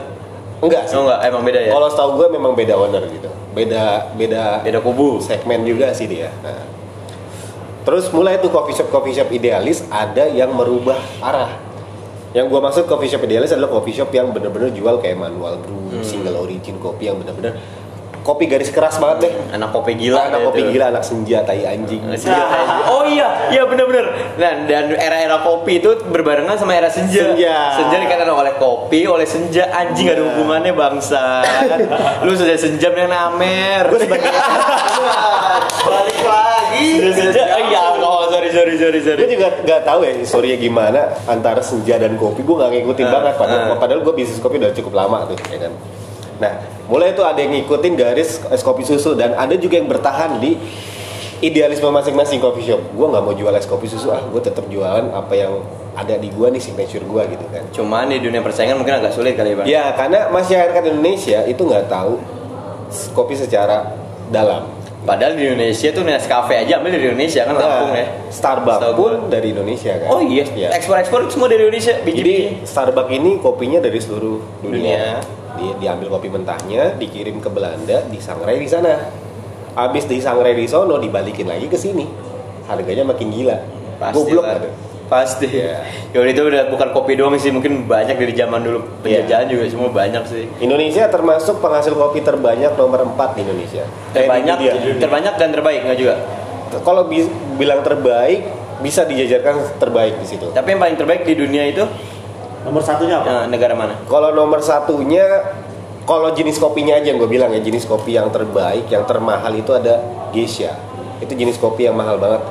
Enggak 0.60 0.86
sih. 0.86 0.94
Oh 0.94 1.02
enggak, 1.02 1.20
emang 1.24 1.42
beda 1.42 1.58
ya? 1.60 1.70
Kalau 1.70 1.88
setahu 1.88 2.10
gue 2.14 2.28
memang 2.30 2.52
beda 2.52 2.74
owner 2.74 3.02
gitu. 3.04 3.26
Beda 3.50 4.12
beda 4.12 4.62
Beda 4.62 4.78
kubu. 4.78 5.18
segmen 5.18 5.62
juga 5.62 5.90
sih 5.90 6.06
dia. 6.06 6.30
Nah. 6.38 6.62
Terus 7.82 8.06
mulai 8.08 8.38
tuh 8.38 8.48
coffee 8.48 8.72
shop 8.72 8.88
coffee 8.88 9.10
shop 9.12 9.28
idealis 9.28 9.82
ada 9.88 10.30
yang 10.30 10.54
merubah 10.54 10.94
arah. 11.18 11.50
Yang 12.30 12.46
gua 12.48 12.60
maksud 12.62 12.86
coffee 12.86 13.10
shop 13.10 13.20
idealis 13.20 13.50
adalah 13.50 13.68
coffee 13.68 13.92
shop 13.92 14.08
yang 14.08 14.30
bener-bener 14.30 14.70
jual 14.70 14.96
kayak 14.96 15.18
manual 15.18 15.58
brew, 15.58 15.90
Hmm. 15.90 16.00
single 16.00 16.38
origin 16.38 16.78
kopi 16.78 17.04
yang 17.04 17.18
bener-bener 17.18 17.58
kopi 18.22 18.46
garis 18.46 18.70
keras 18.70 18.96
banget 18.96 19.18
deh. 19.26 19.32
Anak 19.52 19.70
kopi 19.70 19.92
gila. 19.94 20.30
anak 20.30 20.40
kopi 20.46 20.60
tuh. 20.62 20.70
gila, 20.70 20.84
anak 20.88 21.04
senja, 21.04 21.38
tai 21.42 21.62
anjing. 21.62 22.00
Senja. 22.14 22.46
Oh 22.88 23.02
iya, 23.04 23.50
iya 23.50 23.62
benar-benar. 23.66 24.38
Nah, 24.38 24.52
dan 24.64 24.94
era-era 24.94 25.42
kopi 25.42 25.78
itu 25.78 25.90
berbarengan 26.06 26.54
sama 26.54 26.72
era 26.72 26.86
senja. 26.88 27.34
Senja. 27.34 27.76
Senja 27.76 27.96
dikatakan 27.98 28.32
oleh 28.32 28.54
kopi, 28.56 29.04
oleh 29.04 29.26
senja 29.26 29.68
anjing 29.68 30.08
ada 30.08 30.22
hubungannya 30.22 30.72
bangsa. 30.72 31.42
Lu 32.22 32.32
sudah 32.32 32.54
senjam 32.54 32.94
yang 32.94 33.10
namer. 33.10 33.90
Balik 35.82 36.18
lagi. 36.22 36.86
Sudah 36.98 37.14
senja. 37.14 37.42
Oh 37.52 37.62
iya, 37.66 37.80
oh 37.98 38.22
sorry 38.30 38.50
sorry 38.50 38.74
sorry 38.78 39.00
sorry. 39.02 39.20
Gue 39.20 39.30
juga 39.34 39.48
gak 39.62 39.82
tahu 39.82 40.06
ya 40.06 40.12
historinya 40.14 40.56
gimana 40.56 41.00
antara 41.26 41.60
senja 41.60 41.98
dan 41.98 42.14
kopi. 42.14 42.42
Gue 42.42 42.56
gak 42.56 42.70
ngikutin 42.70 43.06
Ah, 43.06 43.12
banget. 43.12 43.34
Padahal, 43.36 43.62
ah. 43.74 43.78
padahal 43.78 44.00
gue 44.02 44.14
bisnis 44.14 44.38
kopi 44.38 44.56
udah 44.56 44.72
cukup 44.72 44.92
lama 44.94 45.26
tuh, 45.26 45.36
ya 45.50 45.58
kan. 45.58 45.72
Nah, 46.42 46.58
mulai 46.90 47.14
tuh 47.14 47.22
ada 47.22 47.38
yang 47.38 47.54
ngikutin 47.54 47.94
garis 47.94 48.42
es 48.42 48.60
kopi 48.60 48.82
susu 48.82 49.14
dan 49.14 49.32
ada 49.32 49.54
juga 49.54 49.78
yang 49.78 49.86
bertahan 49.86 50.42
di 50.42 50.58
idealisme 51.38 51.86
masing-masing 51.86 52.38
coffee 52.38 52.66
shop. 52.66 52.82
Gue 52.90 53.06
nggak 53.06 53.22
mau 53.22 53.30
jual 53.30 53.54
es 53.54 53.62
kopi 53.64 53.86
susu, 53.86 54.10
ah 54.10 54.18
gue 54.20 54.42
tetap 54.42 54.66
jualan 54.66 55.06
apa 55.08 55.34
yang 55.34 55.62
ada 55.92 56.16
di 56.16 56.28
gue 56.28 56.46
nih 56.48 56.58
signature 56.58 57.02
gue 57.02 57.22
gitu 57.30 57.44
kan. 57.46 57.62
Cuman 57.70 58.10
di 58.10 58.18
dunia 58.18 58.42
persaingan 58.42 58.74
mungkin 58.74 58.98
agak 58.98 59.14
sulit 59.14 59.34
kali 59.34 59.54
ya, 59.54 59.56
Bang. 59.56 59.66
Ya 59.68 59.84
karena 59.92 60.26
masyarakat 60.28 60.82
Indonesia 60.88 61.46
itu 61.46 61.62
nggak 61.62 61.86
tahu 61.86 62.18
kopi 63.12 63.38
secara 63.38 63.94
dalam. 64.28 64.66
Padahal 65.02 65.34
di 65.34 65.42
Indonesia 65.42 65.90
tuh 65.90 66.06
Nescafe 66.06 66.54
aja 66.54 66.78
ambil 66.78 66.94
dari 66.94 67.10
Indonesia 67.10 67.42
kan 67.42 67.58
Lampung 67.58 67.90
Nah, 67.90 67.98
ya. 67.98 68.06
Starbucks 68.30 68.78
Setahu 68.78 68.94
pun 68.94 69.12
gua. 69.18 69.30
dari 69.34 69.48
Indonesia 69.50 69.92
kan. 69.98 70.08
Oh 70.14 70.22
iya, 70.22 70.46
Ya. 70.54 70.68
ekspor-ekspor 70.78 71.26
semua 71.26 71.50
dari 71.50 71.66
Indonesia. 71.66 71.98
Jadi 71.98 72.06
Biji-biji. 72.06 72.62
Starbucks 72.62 73.10
ini 73.10 73.30
kopinya 73.42 73.82
dari 73.82 73.98
seluruh 73.98 74.38
dunia. 74.62 74.78
Dunia. 74.78 75.06
Di, 75.62 75.78
diambil 75.78 76.10
kopi 76.10 76.26
mentahnya, 76.26 76.98
dikirim 76.98 77.38
ke 77.38 77.46
Belanda, 77.46 78.02
disangrai 78.04 78.58
di 78.58 78.66
sana. 78.66 78.98
Habis 79.72 80.04
disangrai 80.04 80.52
di 80.52 80.66
sono, 80.66 80.98
dibalikin 80.98 81.46
lagi 81.46 81.64
ke 81.64 81.78
sini. 81.78 82.02
Harganya 82.66 83.06
makin 83.06 83.30
gila. 83.30 83.56
Pasti 83.96 84.18
Goblok 84.18 84.42
lah. 84.42 84.58
Pasti. 85.06 85.46
Iya. 85.46 85.86
Ya 86.10 86.18
udah 86.18 86.30
itu 86.30 86.42
udah 86.42 86.62
bukan 86.66 86.88
kopi 86.90 87.14
doang 87.14 87.36
sih, 87.36 87.48
mungkin 87.48 87.86
banyak 87.86 88.16
dari 88.16 88.32
zaman 88.32 88.58
dulu 88.60 88.80
penjajahan 89.00 89.46
juga 89.46 89.64
semua 89.66 89.88
banyak 89.88 90.24
sih. 90.26 90.44
Indonesia 90.58 91.06
termasuk 91.06 91.60
penghasil 91.60 91.92
kopi 91.92 92.20
terbanyak 92.20 92.72
nomor 92.74 93.06
4 93.06 93.36
di 93.36 93.40
Indonesia. 93.42 93.84
Eh, 93.84 94.12
Terbanyak, 94.18 94.56
di 94.58 94.66
dunia. 94.68 95.00
terbanyak 95.00 95.34
dan 95.36 95.48
terbaik 95.48 95.80
nggak 95.84 95.96
juga. 95.96 96.14
Kalau 96.74 97.06
bi- 97.06 97.28
bilang 97.54 97.80
terbaik, 97.80 98.40
bisa 98.80 99.04
dijajarkan 99.04 99.78
terbaik 99.78 100.16
di 100.16 100.26
situ. 100.26 100.48
Tapi 100.48 100.66
yang 100.66 100.80
paling 100.80 100.96
terbaik 100.96 101.22
di 101.22 101.34
dunia 101.34 101.64
itu 101.66 101.84
Nomor 102.62 102.82
satunya 102.82 103.18
apa? 103.18 103.26
eh, 103.26 103.44
negara 103.46 103.74
mana? 103.74 103.94
Kalau 104.06 104.30
nomor 104.30 104.58
satunya, 104.58 105.26
kalau 106.02 106.30
jenis 106.30 106.56
kopinya 106.56 106.94
aja 106.94 107.10
yang 107.10 107.18
gue 107.18 107.26
bilang 107.26 107.50
ya 107.50 107.58
jenis 107.58 107.84
kopi 107.84 108.14
yang 108.14 108.30
terbaik, 108.30 108.86
yang 108.86 109.02
termahal 109.02 109.50
itu 109.52 109.70
ada 109.70 109.98
Geisha. 110.30 110.74
Itu 111.18 111.34
jenis 111.34 111.58
kopi 111.58 111.86
yang 111.86 111.94
mahal 111.94 112.18
banget. 112.18 112.42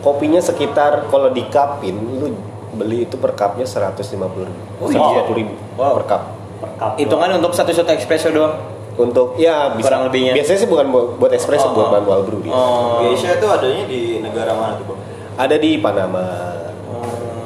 Kopinya 0.00 0.38
sekitar 0.38 1.08
kalau 1.08 1.28
di 1.28 1.48
cupin, 1.48 1.96
lu 1.96 2.36
beli 2.74 3.04
itu 3.04 3.16
per 3.16 3.32
cupnya 3.32 3.64
150 3.64 4.04
ribu, 4.42 4.60
Oh, 4.78 4.88
iya. 4.88 5.24
150 5.24 5.32
ribu 5.32 5.52
Wow. 5.74 5.96
per 5.96 6.04
cup. 6.06 6.22
Per 6.60 6.70
cup 6.74 6.92
Hitungan 6.96 7.30
untuk 7.34 7.52
satu 7.52 7.70
shot 7.70 7.88
espresso 7.88 8.28
doang. 8.28 8.58
Untuk 8.94 9.34
ya 9.34 9.74
bisa. 9.74 9.90
Kurang 9.90 10.06
lebihnya. 10.06 10.32
Biasanya 10.34 10.58
sih 10.60 10.68
bukan 10.68 10.86
buat, 11.18 11.32
espresso, 11.32 11.66
Oh, 11.66 11.74
buat 11.74 11.88
oh. 11.88 11.92
manual 11.98 12.20
brew 12.22 12.40
dia. 12.40 12.52
Oh. 12.52 13.02
Geisha 13.02 13.34
itu 13.34 13.46
adanya 13.46 13.84
di 13.84 14.20
negara 14.20 14.52
mana 14.52 14.76
tuh 14.76 14.92
bang? 14.92 15.00
Ada 15.34 15.56
di 15.58 15.70
Panama. 15.78 16.22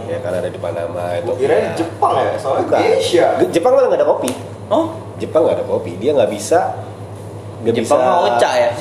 Ya 0.09 0.19
kan 0.19 0.33
ada 0.33 0.49
di 0.49 0.57
Panama 0.57 1.13
itu. 1.15 1.33
Kira 1.37 1.77
Jepang 1.77 2.17
ya, 2.17 2.33
soalnya 2.35 2.65
Bukan. 2.65 2.81
Ge- 2.81 3.53
Jepang 3.53 3.73
malah 3.73 3.87
nggak 3.87 4.01
ada 4.01 4.09
kopi. 4.09 4.31
Oh, 4.69 4.87
Jepang 5.17 5.45
nggak 5.45 5.57
ada 5.57 5.65
kopi. 5.65 5.93
Dia 5.97 6.17
nggak 6.17 6.31
bisa. 6.33 6.61
Nggak 7.61 7.75
Jepang 7.77 8.01
bisa. 8.01 8.09
mah 8.09 8.19
oca 8.27 8.51
ya. 8.51 8.71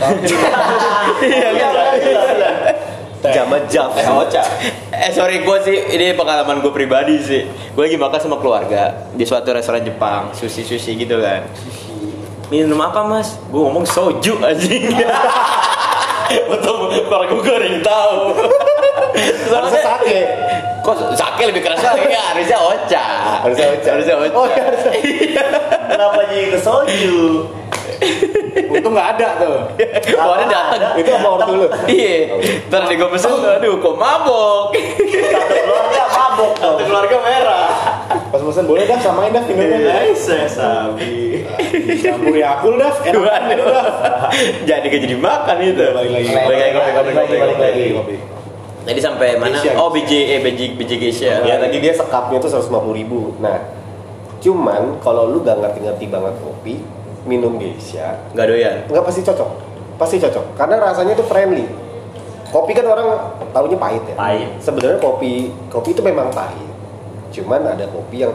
Iya, 1.20 1.48
iya. 1.52 1.70
Jama 3.28 3.58
Jaf. 3.66 3.92
Eh, 3.92 4.06
oca. 4.06 4.42
Eh 4.90 5.12
sorry 5.12 5.42
gue 5.42 5.58
sih 5.62 5.76
ini 5.92 6.14
pengalaman 6.14 6.62
gue 6.62 6.70
pribadi 6.70 7.20
sih. 7.20 7.44
Gue 7.74 7.84
lagi 7.84 7.98
makan 7.98 8.20
sama 8.22 8.38
keluarga 8.38 9.10
di 9.12 9.26
suatu 9.26 9.52
restoran 9.52 9.82
Jepang, 9.82 10.32
sushi 10.32 10.64
sushi 10.64 10.96
gitu 10.96 11.20
kan. 11.20 11.44
Minum 12.48 12.80
apa 12.80 13.04
mas? 13.04 13.36
Gue 13.50 13.60
ngomong 13.60 13.84
soju 13.84 14.40
anjing. 14.40 14.94
Betul, 16.52 16.76
para 17.08 17.24
gue 17.26 17.42
goreng 17.42 17.78
tahu. 17.82 18.20
Harusnya 19.50 19.82
sake. 19.82 20.20
Kok 20.88 21.20
sake 21.20 21.52
lebih 21.52 21.68
keras 21.68 21.84
lagi? 21.84 22.08
Ya, 22.08 22.32
harusnya 22.32 22.58
oca. 22.64 23.06
Harusnya 23.44 23.68
oca. 23.76 23.90
Harusnya 23.92 24.16
oca. 24.24 24.32
Oh, 24.40 24.48
iya, 24.48 24.62
harusnya. 24.72 24.92
Kenapa 25.92 26.20
jadi 26.32 26.48
ke 26.56 26.60
soju? 26.64 27.44
Untung 28.72 28.96
nggak 28.96 29.20
ada 29.20 29.28
tuh. 29.36 29.56
Ada 30.16 30.46
datang. 30.48 30.96
Itu 30.96 31.12
apa 31.12 31.28
ortu 31.28 31.52
lu? 31.60 31.68
Iya. 31.92 32.40
Ntar 32.72 32.88
di 32.88 32.96
gue 32.96 33.10
pesen, 33.12 33.36
aduh 33.36 33.76
kok 33.84 33.96
mabok. 34.00 34.80
Satu 35.12 35.56
keluarga 35.60 36.04
mabok. 36.08 36.52
Satu 36.56 36.84
keluarga 36.88 37.18
merah. 37.20 37.68
Pas 38.32 38.40
pesan 38.40 38.64
boleh 38.64 38.88
dah 38.88 39.00
samain 39.04 39.36
dah 39.36 39.44
minumnya. 39.44 40.08
Nice, 40.08 40.32
sabi. 40.48 41.44
Campuri 42.00 42.48
akul 42.48 42.80
dah. 42.80 42.96
Enak 43.04 43.20
Waduh. 43.28 43.68
Jadi 44.64 44.86
gak 44.88 45.02
jadi 45.04 45.16
makan 45.20 45.58
itu. 45.68 45.84
Balik 45.92 46.12
lagi. 46.16 46.28
Balik 46.32 46.60
lagi 46.64 46.72
kopi 46.72 46.92
kopi 46.96 47.12
kopi 47.12 47.36
Balik 47.60 47.92
kopi. 47.92 48.16
Tadi 48.88 49.00
sampai 49.04 49.36
mana? 49.36 49.60
Geisha. 49.60 49.76
Oh 49.76 49.92
biji 49.92 50.32
eh 50.32 50.40
biji 50.40 50.80
biji 50.80 50.96
geisha. 50.96 51.44
Ya 51.44 51.60
tadi 51.60 51.84
dia 51.84 51.92
sekapnya 51.92 52.40
tuh 52.40 52.48
150 52.56 52.96
ribu. 52.96 53.36
Nah, 53.44 53.60
cuman 54.40 55.04
kalau 55.04 55.28
lu 55.28 55.44
gak 55.44 55.60
ngerti-ngerti 55.60 56.08
banget 56.08 56.40
kopi, 56.40 56.80
minum 57.28 57.60
Geisha, 57.60 58.16
Gak 58.32 58.48
doyan. 58.48 58.88
nggak 58.88 59.04
pasti 59.04 59.22
cocok. 59.28 59.50
Pasti 60.00 60.16
cocok. 60.24 60.56
Karena 60.56 60.80
rasanya 60.80 61.20
tuh 61.20 61.28
friendly. 61.28 61.68
Kopi 62.48 62.72
kan 62.72 62.88
orang 62.88 63.08
taunya 63.52 63.76
pahit 63.76 64.04
ya. 64.08 64.16
Pahit. 64.16 64.48
Sebenarnya 64.64 65.04
kopi 65.04 65.52
kopi 65.68 65.92
itu 65.92 66.00
memang 66.00 66.32
pahit. 66.32 66.72
Cuman 67.36 67.68
ada 67.68 67.84
kopi 67.92 68.24
yang 68.24 68.32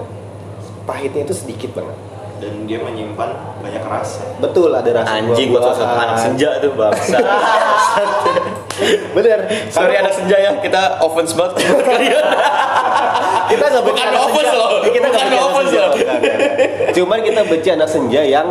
pahitnya 0.85 1.25
itu 1.25 1.33
sedikit 1.33 1.73
banget. 1.73 1.97
Dan 2.43 2.67
dia 2.67 2.83
menyimpan 2.83 3.31
banyak 3.63 3.85
rasa. 3.87 4.27
Betul 4.37 4.75
ada 4.75 4.91
rasa 4.91 5.15
Anjing 5.15 5.55
buat 5.55 5.63
sosok 5.63 5.87
anak 5.87 6.19
senja 6.19 6.59
tuh 6.59 6.75
bangsa. 6.75 7.23
Bener. 9.15 9.39
Sorry 9.71 9.95
anak 9.95 10.11
senja 10.11 10.37
ya, 10.37 10.53
kita 10.59 10.99
offense 10.99 11.33
banget 11.33 11.63
buat 11.63 11.87
kalian. 11.89 12.25
kita 13.47 13.65
nggak 13.65 13.85
benci 13.85 14.03
Bukan 14.03 14.19
offense 14.19 14.51
senja. 14.51 14.59
loh. 14.59 14.71
Kita 14.83 15.07
nggak 15.07 15.23
offense 15.41 15.71
senja. 15.71 15.83
loh. 15.85 15.95
Cuman 16.93 17.19
kita 17.23 17.41
benci 17.47 17.69
anak 17.71 17.87
senja 17.87 18.21
yang 18.25 18.47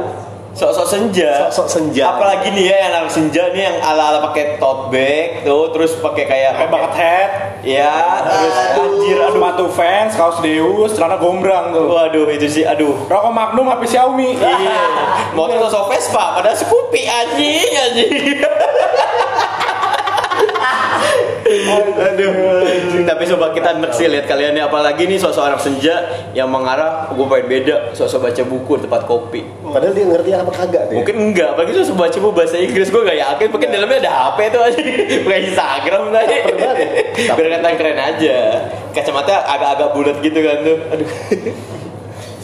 Sok-sok 0.51 0.87
senja. 0.87 1.47
Sok-sok 1.47 1.67
senja. 1.71 2.11
Apalagi 2.11 2.51
nih 2.51 2.65
ya 2.67 2.75
yang 2.75 2.91
anak 2.99 3.11
senja 3.11 3.43
nih 3.55 3.63
yang 3.71 3.77
ala-ala 3.79 4.19
pakai 4.31 4.59
tote 4.59 4.91
bag 4.91 5.47
tuh, 5.47 5.71
terus 5.71 5.95
pakai 5.99 6.27
kayak 6.27 6.51
Pakai 6.59 6.67
bucket 6.67 6.93
hat. 6.99 7.31
Ya, 7.63 7.93
terus 8.25 8.55
anjir 8.75 9.17
aduh. 9.21 9.37
Sepatu 9.37 9.65
fans, 9.71 10.11
kaos 10.17 10.37
Deus, 10.43 10.91
celana 10.97 11.15
gombrang 11.21 11.71
tuh. 11.71 11.87
Waduh 11.93 12.27
itu 12.33 12.47
sih 12.51 12.63
aduh. 12.67 13.07
Rokok 13.07 13.31
Magnum 13.31 13.71
HP 13.71 13.95
Xiaomi. 13.95 14.35
Iya. 14.35 14.81
Mau 15.37 15.47
tuh 15.47 15.61
sosok 15.69 15.93
Vespa 15.95 16.41
pada 16.41 16.51
Scoopy 16.51 17.01
anjing 17.07 17.69
anjing. 17.71 18.39
Aduh. 22.11 22.31
Tapi 23.03 23.23
coba 23.35 23.45
kita 23.51 23.69
sih 23.93 24.07
lihat 24.07 24.25
kalian 24.25 24.55
nih 24.55 24.63
apalagi 24.63 25.07
nih 25.07 25.19
sosok 25.19 25.43
anak 25.47 25.61
senja 25.61 26.27
yang 26.31 26.47
mengarah 26.47 27.11
gue 27.11 27.25
pengen 27.27 27.47
beda 27.47 27.75
sosok 27.91 28.29
baca 28.29 28.43
buku 28.45 28.71
di 28.79 28.81
tempat 28.87 29.03
kopi. 29.07 29.41
padahal 29.71 29.93
dia 29.95 30.05
ngerti 30.07 30.31
apa 30.35 30.51
kagak 30.51 30.83
ya. 30.91 30.95
Mungkin 30.99 31.15
enggak, 31.15 31.49
apalagi 31.55 31.71
sosok 31.83 31.95
baca 31.95 32.17
buku 32.19 32.33
bahasa 32.35 32.55
Inggris 32.59 32.87
gue 32.91 33.01
gak 33.01 33.19
yakin 33.19 33.47
mungkin 33.51 33.69
dalamnya 33.71 33.97
ada 34.03 34.11
HP 34.11 34.37
tuh 34.51 34.61
aja. 34.61 34.81
Bukan 35.25 35.39
Instagram 35.47 36.03
tadi 36.11 36.35
Biar 37.21 37.35
kelihatan 37.35 37.73
keren 37.79 37.99
aja. 37.99 38.35
Kacamata 38.91 39.35
agak-agak 39.47 39.89
bulat 39.95 40.17
gitu 40.19 40.39
kan 40.43 40.57
tuh. 40.63 40.77
Aduh 40.91 41.09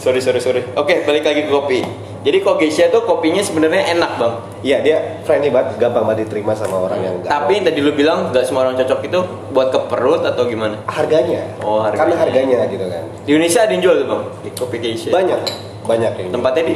Sorry, 0.07 0.23
sorry, 0.23 0.39
sorry 0.39 0.61
Oke, 0.73 1.03
balik 1.03 1.19
lagi 1.21 1.43
ke 1.43 1.51
kopi 1.51 1.83
Jadi 2.23 2.37
kok 2.39 2.55
Geisha 2.55 2.87
tuh 2.87 3.03
kopinya 3.03 3.43
sebenarnya 3.43 3.91
enak 3.91 4.11
bang 4.15 4.33
Iya 4.63 4.77
dia 4.79 4.97
friendly 5.21 5.51
banget, 5.51 5.75
gampang 5.77 6.07
banget 6.07 6.23
diterima 6.23 6.55
sama 6.55 6.79
orang 6.81 6.99
yang 7.03 7.13
nggak 7.19 7.27
Tapi 7.27 7.59
tadi 7.59 7.79
lu 7.79 7.91
bilang 7.91 8.31
gak 8.31 8.41
semua 8.41 8.63
orang 8.63 8.75
cocok 8.75 8.99
itu 9.03 9.19
buat 9.51 9.67
ke 9.67 9.79
perut 9.85 10.23
atau 10.23 10.43
gimana? 10.43 10.79
harganya. 10.87 11.43
Oh, 11.59 11.83
harganya. 11.83 11.99
Karena 12.07 12.15
harganya 12.17 12.57
gitu 12.65 12.85
kan. 12.87 13.03
Di 13.21 13.29
Indonesia 13.29 13.59
ada 13.59 13.71
yang 13.71 13.83
jual 13.83 13.95
tuh 13.97 14.07
bang, 14.07 14.21
di 14.41 14.49
kopi 14.53 14.77
Geisha 14.77 15.09
Banyak, 15.09 15.39
banyak 15.83 16.11
yang 16.15 16.29
Tempatnya 16.31 16.63
di? 16.65 16.75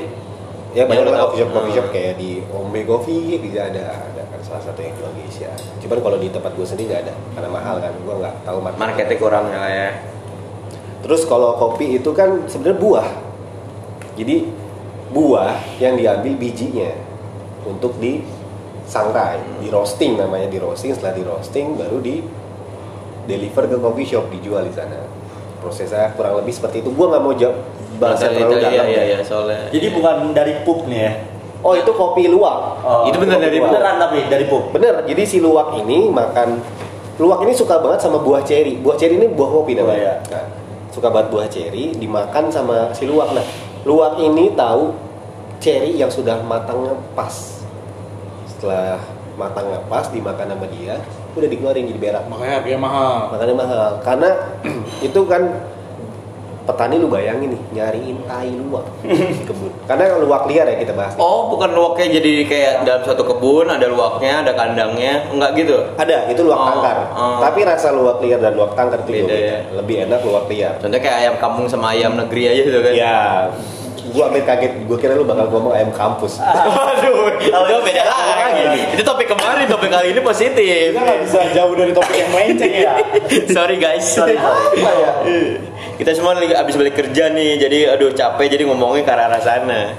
ya 0.71 0.83
banyak 0.83 1.03
lah 1.05 1.19
coffee 1.25 1.39
shop 1.39 1.50
coffee 1.51 1.73
shop 1.73 1.85
Hmm. 1.85 1.93
kayak 1.93 2.13
di 2.15 2.31
Ombe 2.50 2.81
Coffee 2.83 3.35
bisa 3.38 3.59
ada 3.65 3.83
ada 4.01 4.21
kan 4.25 4.39
salah 4.41 4.59
satu 4.61 4.79
yang 4.79 4.91
jual 4.93 5.11
Geisha. 5.13 5.51
Cuman 5.79 6.00
kalau 6.00 6.15
di 6.15 6.27
tempat 6.27 6.51
gue 6.51 6.63
sendiri 6.63 6.88
nggak 6.89 7.01
ada 7.01 7.13
karena 7.31 7.50
mahal 7.50 7.75
kan, 7.77 7.91
gue 7.93 8.15
nggak 8.17 8.35
tahu 8.43 8.57
market. 8.59 8.79
Marketnya 8.79 9.17
kurang 9.17 9.45
lah 9.47 9.67
ya 9.67 9.89
Terus 11.01 11.25
kalau 11.25 11.55
kopi 11.55 11.98
itu 11.98 12.10
kan 12.12 12.46
sebenarnya 12.46 12.77
buah. 12.77 13.08
Jadi 14.13 14.36
buah 15.10 15.51
yang 15.77 15.96
diambil 15.96 16.34
bijinya 16.36 16.91
untuk 17.63 17.98
di 17.98 18.22
sangrai, 18.84 19.39
di 19.60 19.67
roasting 19.67 20.15
namanya 20.15 20.46
di 20.46 20.58
roasting. 20.58 20.93
Setelah 20.93 21.13
di 21.13 21.24
roasting 21.24 21.74
baru 21.74 21.98
di 21.98 22.22
deliver 23.24 23.65
ke 23.65 23.77
coffee 23.77 24.08
shop 24.08 24.29
dijual 24.29 24.62
di 24.62 24.74
sana. 24.74 24.98
Prosesnya 25.58 26.10
kurang 26.13 26.41
lebih 26.41 26.51
seperti 26.51 26.81
itu. 26.81 26.89
Gua 26.89 27.05
nggak 27.08 27.22
mau 27.22 27.34
jawab 27.34 27.58
bahasa 27.98 28.25
terlalu 28.27 28.58
Iya, 28.58 28.63
dalam. 28.63 28.74
iya, 28.84 28.98
ya. 28.98 29.03
iya, 29.05 29.20
soalnya 29.22 29.70
Jadi 29.70 29.88
bukan 29.93 30.15
dari 30.31 30.53
pup 30.65 30.89
nih 30.89 31.00
ya? 31.00 31.13
Oh 31.62 31.77
itu 31.77 31.91
kopi 31.93 32.25
luwak. 32.25 32.81
Oh, 32.81 33.05
Itu 33.05 33.22
bener 33.22 33.38
dari 33.38 33.62
pup. 33.62 33.70
Beneran 33.70 33.96
tapi 33.98 34.17
dari 34.25 34.46
pup. 34.50 34.74
Bener. 34.74 35.05
Jadi 35.05 35.22
si 35.24 35.38
luwak 35.38 35.77
ini 35.77 36.10
makan 36.10 36.58
luwak 37.17 37.46
ini 37.46 37.53
suka 37.53 37.77
banget 37.77 38.01
sama 38.01 38.17
buah 38.17 38.41
ceri. 38.41 38.81
Buah 38.81 38.98
ceri 38.98 39.15
ini 39.15 39.29
buah 39.29 39.50
kopi 39.51 39.77
Oh, 39.77 39.86
namanya. 39.86 40.01
iya. 40.01 40.13
Nah, 40.34 40.46
suka 40.91 41.07
banget 41.07 41.27
buah 41.31 41.48
ceri 41.48 41.95
dimakan 41.95 42.51
sama 42.51 42.91
si 42.91 43.07
luwak. 43.07 43.31
Nah, 43.31 43.45
luwak 43.88 44.19
ini 44.19 44.51
tahu 44.53 44.91
ceri 45.63 45.95
yang 45.95 46.12
sudah 46.12 46.43
matangnya 46.43 46.93
pas. 47.15 47.63
Setelah 48.45 49.00
matangnya 49.39 49.79
pas 49.88 50.05
dimakan 50.12 50.51
sama 50.51 50.67
dia, 50.69 51.00
udah 51.33 51.48
dikeluarin 51.48 51.88
jadi 51.88 52.00
berak. 52.00 52.24
Makanya 52.27 52.53
harganya 52.60 52.79
mahal. 52.83 53.17
Makanya 53.31 53.55
mahal. 53.55 53.89
Karena 54.03 54.29
itu 55.07 55.21
kan 55.25 55.43
petani 56.62 56.96
lu 56.96 57.08
bayangin 57.08 57.53
nih 57.53 57.62
nyariin 57.74 58.18
tai 58.24 58.50
luwak 58.51 58.86
di 59.06 59.44
kebun. 59.44 59.72
Karena 59.86 60.18
luwak 60.18 60.46
liar 60.46 60.65
ya 60.65 60.77
kita 60.77 60.94
bahas. 60.94 61.13
Oh, 61.15 61.50
bukan 61.50 61.72
luwaknya 61.72 62.18
jadi 62.18 62.34
kayak 62.46 62.74
dalam 62.84 63.01
suatu 63.01 63.24
kebun 63.24 63.65
ada 63.65 63.86
luwaknya, 63.86 64.41
ada 64.41 64.53
kandangnya, 64.53 65.25
enggak 65.30 65.51
gitu? 65.58 65.77
Ada, 65.96 66.30
itu 66.30 66.41
luwak 66.41 66.60
Oh, 66.60 66.68
tangkar. 66.70 66.98
oh. 67.12 67.39
Tapi 67.41 67.60
rasa 67.63 67.88
luwak 67.91 68.18
liar 68.20 68.38
dan 68.38 68.53
luwak 68.53 68.74
tangkar 68.74 69.01
itu 69.01 69.12
Beda 69.12 69.25
beda. 69.25 69.36
ya. 69.36 69.58
Lebih 69.74 69.96
enak 70.06 70.20
luwak 70.22 70.46
liar. 70.48 70.74
Contohnya 70.77 71.01
kayak 71.01 71.18
ayam 71.22 71.36
kampung 71.38 71.65
sama 71.65 71.91
ayam 71.91 72.13
negeri 72.13 72.44
aja 72.48 72.62
gitu 72.62 72.80
kan? 72.80 72.94
Ya, 72.94 73.18
Gua 74.12 74.27
ambil 74.27 74.44
kaget, 74.44 74.72
gua 74.86 74.98
kira 75.00 75.13
lu 75.15 75.24
bakal 75.24 75.48
ngomong 75.48 75.72
ayam 75.72 75.91
kampus. 75.96 76.38
Waduh, 76.44 77.39
itu 77.39 77.77
beda 77.88 78.03
lagi. 78.03 78.82
Itu 78.96 79.03
topik 79.08 79.32
kemarin, 79.32 79.65
topik 79.72 79.88
kali 79.88 80.12
ini 80.12 80.22
positif. 80.22 80.91
Kita 80.91 81.01
nggak 81.01 81.20
bisa 81.24 81.39
jauh 81.56 81.74
dari 81.80 81.91
topik 81.96 82.15
yang 82.15 82.30
melenceng 82.36 82.74
ya. 82.75 82.94
Sorry 83.56 83.75
guys. 83.80 84.08
Apa 84.20 84.32
ya? 85.00 85.12
Kita 85.96 86.12
semua 86.18 86.36
lagi 86.36 86.51
abis 86.51 86.75
balik 86.75 86.96
kerja 87.00 87.32
nih, 87.32 87.62
jadi 87.62 87.80
aduh 87.96 88.12
capek 88.12 88.51
jadi 88.51 88.63
ngomongin 88.68 89.08
ke 89.08 89.12
arah 89.15 89.39
sana. 89.39 89.96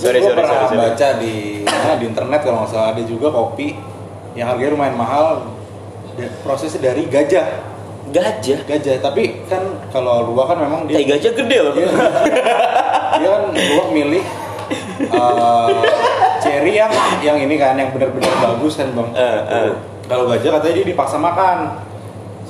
Sorry, 0.00 0.18
sorry, 0.22 0.34
pernah 0.34 0.50
sorry, 0.50 0.66
sorry. 0.66 0.80
baca 0.82 1.08
di 1.18 1.34
mana, 1.62 1.92
di 1.98 2.04
internet 2.06 2.40
kalau 2.42 2.56
nggak 2.64 2.70
salah 2.74 2.88
ada 2.94 3.02
juga 3.06 3.28
kopi 3.30 3.74
yang 4.34 4.50
harganya 4.50 4.74
lumayan 4.74 4.96
mahal 4.98 5.26
prosesnya 6.42 6.90
dari 6.90 7.06
gajah 7.06 7.70
Gajah. 8.10 8.66
gajah 8.66 8.98
tapi 8.98 9.46
kan 9.46 9.62
kalau 9.94 10.26
luwak 10.26 10.50
kan 10.50 10.58
memang 10.58 10.82
dia 10.90 10.98
gajah 11.06 11.30
gede 11.30 11.58
loh. 11.62 11.74
dia, 13.20 13.30
kan 13.30 13.42
luwak 13.52 13.88
milik 13.92 14.24
eh, 15.08 15.66
cherry 16.42 16.72
yang 16.78 16.92
yang 17.20 17.38
ini 17.38 17.54
kan 17.58 17.74
yang 17.76 17.90
benar-benar 17.92 18.32
bagus 18.40 18.78
kan 18.78 18.88
bang. 18.94 19.08
Eh, 19.14 19.40
eh. 19.48 19.70
kalau 20.06 20.24
gajah 20.30 20.50
katanya 20.58 20.74
dia 20.82 20.86
dipaksa 20.86 21.16
makan. 21.20 21.58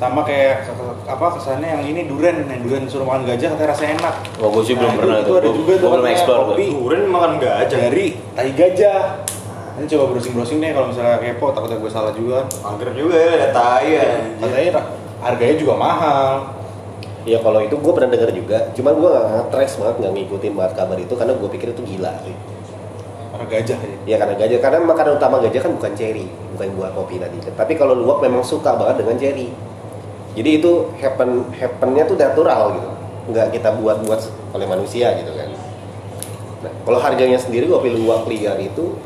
Sama 0.00 0.24
kayak 0.24 0.64
apa 1.04 1.26
kesannya 1.36 1.76
yang 1.76 1.82
ini 1.84 2.08
duren 2.08 2.48
yang 2.48 2.64
duren 2.64 2.88
suruh 2.88 3.04
makan 3.04 3.28
gajah 3.28 3.52
katanya 3.52 3.68
rasanya 3.76 3.92
enak. 4.00 4.14
Wah, 4.40 4.48
gue 4.48 4.62
sih 4.64 4.72
belum 4.72 4.88
Nah, 4.88 4.96
pernah 4.96 5.18
itu, 5.20 5.32
ada 5.36 5.48
juga 5.52 5.72
tuh 5.76 5.88
belum 5.92 6.06
explore 6.08 6.40
kopi. 6.48 6.66
Duren 6.72 7.02
makan 7.12 7.32
gajah. 7.36 7.76
dari 7.76 8.04
tai 8.32 8.50
gajah. 8.56 9.00
Ini 9.76 9.86
coba 9.92 10.04
browsing 10.16 10.32
browsing 10.32 10.58
deh 10.64 10.72
kalau 10.72 10.88
misalnya 10.88 11.20
kepo 11.20 11.52
takutnya 11.52 11.76
gue 11.84 11.90
salah 11.92 12.12
juga. 12.16 12.48
Angker 12.64 12.96
juga 12.96 13.16
ya, 13.20 13.30
ada 13.44 13.48
tai 13.52 13.88
ya. 13.92 14.04
katanya 14.40 14.80
harganya 15.20 15.56
juga 15.60 15.74
mahal 15.76 16.59
Ya 17.28 17.38
kalau 17.44 17.60
itu 17.60 17.76
gue 17.76 17.92
pernah 17.92 18.10
denger 18.16 18.32
juga, 18.32 18.58
cuman 18.72 18.92
gue 18.96 19.08
gak 19.12 19.26
nge-trace 19.28 19.74
banget, 19.76 19.96
gak 20.00 20.12
ngikutin 20.16 20.52
banget 20.56 20.72
kabar 20.72 20.96
itu 20.96 21.14
karena 21.16 21.32
gue 21.36 21.48
pikir 21.52 21.68
itu 21.76 21.82
gila 21.84 22.12
sih. 22.24 22.36
karena 23.30 23.46
gajah 23.46 23.78
ya 23.78 23.94
Ya 24.04 24.16
karena 24.18 24.34
gajah, 24.36 24.58
karena 24.58 24.78
makanan 24.84 25.12
utama 25.20 25.36
gajah 25.40 25.60
kan 25.64 25.72
bukan 25.76 25.92
cherry, 25.96 26.26
bukan 26.56 26.68
buah 26.76 26.90
kopi 26.96 27.20
tadi. 27.20 27.36
Tapi 27.44 27.72
kalau 27.76 27.92
luwak 27.92 28.24
memang 28.24 28.40
suka 28.40 28.72
banget 28.76 29.04
dengan 29.04 29.16
cherry. 29.20 29.48
Jadi 30.32 30.50
itu 30.62 30.70
happen 31.00 31.44
happennya 31.56 32.04
tuh 32.08 32.16
natural 32.16 32.62
gitu, 32.78 32.90
nggak 33.34 33.46
kita 33.52 33.68
buat-buat 33.76 34.20
oleh 34.56 34.66
manusia 34.66 35.12
gitu 35.18 35.32
kan. 35.36 35.50
Nah, 36.60 36.72
kalau 36.84 36.98
harganya 37.00 37.36
sendiri 37.40 37.68
kopi 37.68 37.92
luwak 37.92 38.28
liar 38.28 38.56
itu 38.60 38.96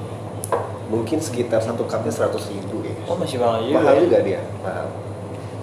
mungkin 0.93 1.19
sekitar 1.19 1.65
satu 1.65 1.89
cupnya 1.89 2.13
seratus 2.13 2.47
ribu 2.53 2.85
ya. 2.85 2.95
Oh 3.09 3.17
masih 3.17 3.41
mahal 3.41 3.65
juga. 3.65 3.75
Mahal 3.81 3.95
ya? 3.97 4.01
juga 4.05 4.19
dia, 4.23 4.41
mahal. 4.63 4.87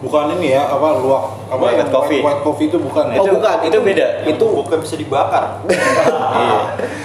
Bukan 0.01 0.34
ini 0.36 0.51
ya 0.51 0.65
apa 0.65 0.98
luwak 0.98 1.24
apa 1.48 1.62
White 1.62 1.77
yang 1.77 1.89
coffee. 1.89 2.20
white, 2.20 2.25
white 2.27 2.41
coffee 2.41 2.67
itu 2.67 2.77
bukan 2.77 3.05
ya 3.08 3.17
Oh, 3.17 3.25
bukan, 3.29 3.58
itu 3.63 3.77
beda. 3.79 4.08
Itu 4.25 4.46
bukan 4.51 4.77
bisa 4.79 4.96
dibakar. 4.96 5.46
Iya. 6.31 6.60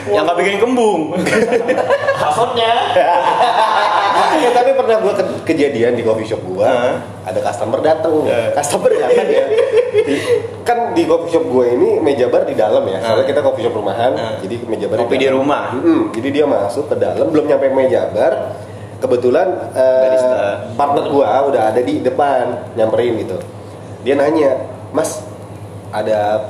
Yang 0.09 0.23
nggak 0.23 0.39
bikin 0.39 0.57
kembung. 0.57 1.03
Maksudnya 2.23 2.73
Ya, 4.37 4.51
tapi 4.53 4.71
pernah 4.73 4.97
gue 4.99 5.13
kejadian 5.43 5.93
di 5.93 6.03
coffee 6.03 6.25
shop 6.27 6.41
gue 6.43 6.69
ada 7.23 7.41
customer 7.43 7.81
datang 7.81 8.13
customer 8.53 8.91
datang 8.93 9.27
ya 9.27 9.45
kan 10.63 10.93
di 10.93 11.03
coffee 11.05 11.33
shop 11.33 11.45
gue 11.47 11.67
ini 11.71 11.89
meja 11.99 12.29
bar 12.29 12.45
di 12.45 12.53
dalam 12.53 12.85
ya 12.85 13.01
soalnya 13.01 13.25
kita 13.25 13.41
coffee 13.41 13.65
shop 13.65 13.75
rumahan 13.75 14.13
Hmm. 14.13 14.37
jadi 14.39 14.55
meja 14.63 14.87
bar 14.87 14.97
Kopi 15.01 15.17
di 15.17 15.27
dalam. 15.27 15.41
rumah. 15.41 15.63
Mm-mm. 15.75 16.01
jadi 16.13 16.29
dia 16.31 16.45
masuk 16.47 16.87
ke 16.87 16.97
dalam 16.97 17.27
belum 17.27 17.45
nyampe 17.47 17.67
meja 17.71 18.09
bar 18.09 18.33
kebetulan 18.97 19.49
Barista. 19.73 20.73
partner 20.75 21.05
gue 21.07 21.29
udah 21.53 21.63
ada 21.71 21.81
di 21.81 22.01
depan 22.01 22.73
nyamperin 22.75 23.21
gitu 23.21 23.37
dia 24.03 24.15
nanya 24.15 24.57
mas 24.91 25.21
ada 25.91 26.49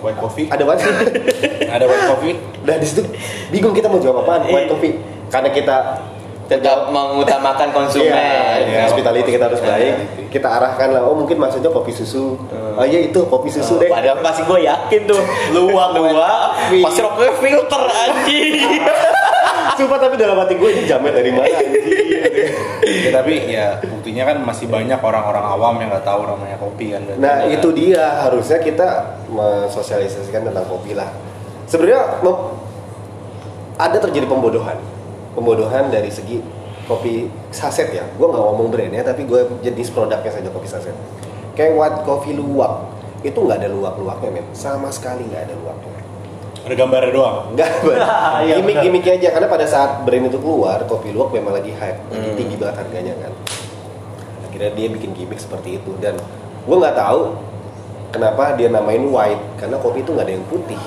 white 0.00 0.16
coffee 0.16 0.46
ada 0.48 0.62
what 0.62 0.78
ada 1.74 1.84
white 1.84 2.06
coffee 2.06 2.36
Nah 2.66 2.74
di 2.76 2.86
situ 2.86 3.06
bingung 3.48 3.70
kita 3.70 3.86
mau 3.86 3.98
jawab 3.98 4.26
apaan 4.26 4.42
white 4.46 4.66
Iya. 4.66 4.72
coffee 4.72 4.94
karena 5.28 5.50
kita 5.50 5.76
Tetap 6.46 6.94
mengutamakan 6.94 7.68
konsumen. 7.76 8.14
Iya, 8.14 8.62
Iya, 8.62 8.78
hospitality 8.86 9.34
kita 9.34 9.50
harus 9.50 9.58
baik. 9.58 9.98
Hospitality. 9.98 10.30
Kita 10.30 10.46
arahkan 10.46 10.88
lah, 10.94 11.02
oh 11.02 11.18
mungkin 11.18 11.42
maksudnya 11.42 11.74
kopi 11.74 11.90
susu. 11.90 12.38
Oh 12.78 12.86
iya 12.86 13.02
itu 13.02 13.18
kopi 13.26 13.50
susu 13.50 13.82
deh. 13.82 13.90
Padahal 13.90 14.22
pasti 14.22 14.46
gue 14.46 14.62
yakin 14.62 15.10
tuh 15.10 15.18
luak 15.50 15.98
luak 15.98 16.54
pasti 16.86 17.02
rokoknya 17.02 17.32
filter 17.42 17.82
anjing. 17.82 18.78
Sumpah 19.76 19.98
tapi 20.00 20.16
dalam 20.16 20.40
hati 20.40 20.56
gue 20.56 20.68
ini 20.72 20.82
jamet 20.88 21.12
dari 21.12 21.30
mana 21.30 21.52
ya, 23.04 23.10
tapi 23.12 23.34
ya 23.52 23.76
buktinya 23.84 24.24
kan 24.24 24.36
masih 24.40 24.66
banyak 24.72 25.00
orang-orang 25.00 25.44
awam 25.44 25.74
yang 25.80 25.92
nggak 25.92 26.06
tahu 26.06 26.24
namanya 26.24 26.56
kopi 26.56 26.96
kan 26.96 27.02
Nah 27.20 27.44
itu 27.44 27.68
dia 27.76 28.24
harusnya 28.24 28.58
kita 28.60 29.20
mensosialisasikan 29.28 30.48
tentang 30.48 30.64
kopi 30.64 30.96
lah. 30.96 31.12
Sebenarnya 31.68 32.22
ada 33.76 33.98
terjadi 34.00 34.24
pembodohan, 34.24 34.80
pembodohan 35.36 35.92
dari 35.92 36.08
segi 36.08 36.40
kopi 36.86 37.28
saset 37.52 37.92
ya. 37.92 38.06
Gue 38.16 38.26
nggak 38.30 38.42
ngomong 38.42 38.72
brandnya, 38.72 39.02
tapi 39.04 39.26
gue 39.26 39.44
jenis 39.60 39.92
produknya 39.92 40.30
saja 40.32 40.48
kopi 40.48 40.68
saset. 40.70 40.94
Kayak 41.58 41.72
white 41.76 41.98
coffee 42.06 42.36
luwak, 42.36 42.86
itu 43.26 43.36
nggak 43.36 43.64
ada 43.64 43.68
luwak-luwaknya 43.72 44.40
men, 44.40 44.46
sama 44.54 44.88
sekali 44.88 45.26
nggak 45.26 45.42
ada 45.50 45.54
luwaknya. 45.58 46.00
Ada 46.66 46.74
gambarnya 46.74 47.10
doang 47.10 47.36
Enggak, 47.50 47.70
Iya, 48.42 48.58
gimmick-gimmick 48.58 49.06
aja 49.08 49.28
karena 49.30 49.46
pada 49.46 49.64
saat 49.64 50.02
brand 50.02 50.26
itu 50.26 50.36
keluar, 50.36 50.82
kopi 50.84 51.10
luwak 51.10 51.30
memang 51.30 51.54
lagi 51.54 51.70
hype, 51.70 52.00
lagi 52.08 52.26
Hmm. 52.26 52.36
tinggi 52.36 52.56
banget 52.56 52.76
harganya 52.76 53.14
kan. 53.16 53.32
Akhirnya 54.44 54.70
dia 54.72 54.86
bikin 54.88 55.10
gimmick 55.12 55.38
seperti 55.38 55.76
itu 55.76 55.94
dan 55.96 56.18
gue 56.62 56.76
nggak 56.76 56.96
tahu 56.96 57.38
kenapa 58.08 58.54
dia 58.54 58.66
namain 58.66 59.04
white 59.04 59.38
karena 59.56 59.76
kopi 59.76 60.02
itu 60.02 60.10
nggak 60.10 60.26
ada 60.26 60.34
yang 60.34 60.46
putih. 60.46 60.80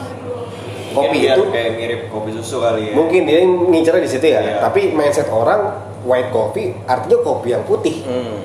Kopi 0.89 1.05
Mungkin 1.15 1.31
itu 1.31 1.43
kayak 1.47 1.71
mirip 1.75 2.01
kopi 2.09 2.29
susu 2.33 2.57
kali 2.59 2.89
ya. 2.89 2.93
mungkin 2.93 3.21
dia 3.23 3.39
ngincernya 3.45 4.01
di 4.01 4.09
situ 4.09 4.25
ya, 4.25 4.41
Iya. 4.41 4.55
tapi 4.59 4.89
mindset 4.89 5.29
orang 5.29 5.69
white 6.01 6.27
coffee 6.29 6.73
artinya 6.83 7.21
kopi 7.21 7.47
yang 7.49 7.61
putih. 7.63 8.01
Hmm. 8.03 8.41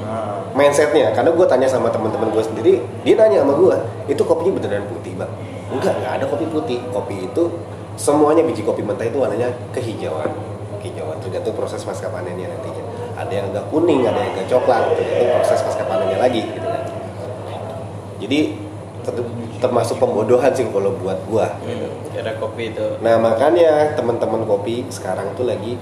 Mindsetnya, 0.52 1.10
karena 1.10 1.34
gue 1.34 1.46
tanya 1.48 1.66
sama 1.66 1.90
teman-teman 1.90 2.30
gue 2.30 2.44
sendiri, 2.44 2.74
dia 3.02 3.14
nanya 3.16 3.42
sama 3.42 3.58
gue, 3.58 3.76
itu 4.06 4.22
kopinya 4.22 4.54
beneran 4.54 4.86
putih 4.86 5.18
bang? 5.18 5.26
Enggak, 5.74 5.94
nggak 5.98 6.12
ada 6.22 6.24
kopi 6.30 6.46
putih. 6.48 6.78
Kopi 6.90 7.16
itu 7.26 7.42
semuanya 7.98 8.42
biji 8.42 8.62
kopi 8.62 8.82
mentah 8.82 9.06
itu 9.06 9.18
warnanya 9.18 9.50
kehijauan, 9.70 10.30
kehijauan 10.82 11.18
tergantung 11.22 11.54
proses 11.54 11.82
pasca 11.82 12.10
panennya 12.10 12.50
nantinya. 12.50 12.84
Ada 13.14 13.32
yang 13.32 13.46
agak 13.54 13.64
kuning, 13.70 14.02
ada 14.02 14.18
yang 14.18 14.32
agak 14.34 14.46
coklat, 14.50 14.82
tergantung 14.94 15.28
proses 15.38 15.60
pasca 15.62 15.84
panennya 15.86 16.18
lagi, 16.18 16.42
gitu 16.42 16.66
kan. 16.66 16.82
Jadi 18.18 18.38
ter- 19.04 19.30
termasuk 19.60 19.96
pembodohan 20.00 20.50
sih 20.50 20.66
kalau 20.68 20.96
buat 20.98 21.18
gue. 21.28 21.46
Gitu. 21.68 21.86
Kira 22.14 22.32
kopi 22.38 22.72
itu 22.72 22.86
Nah 23.02 23.16
makanya 23.20 23.94
teman-teman 23.96 24.44
kopi 24.44 24.86
sekarang 24.88 25.34
tuh 25.36 25.46
lagi 25.48 25.76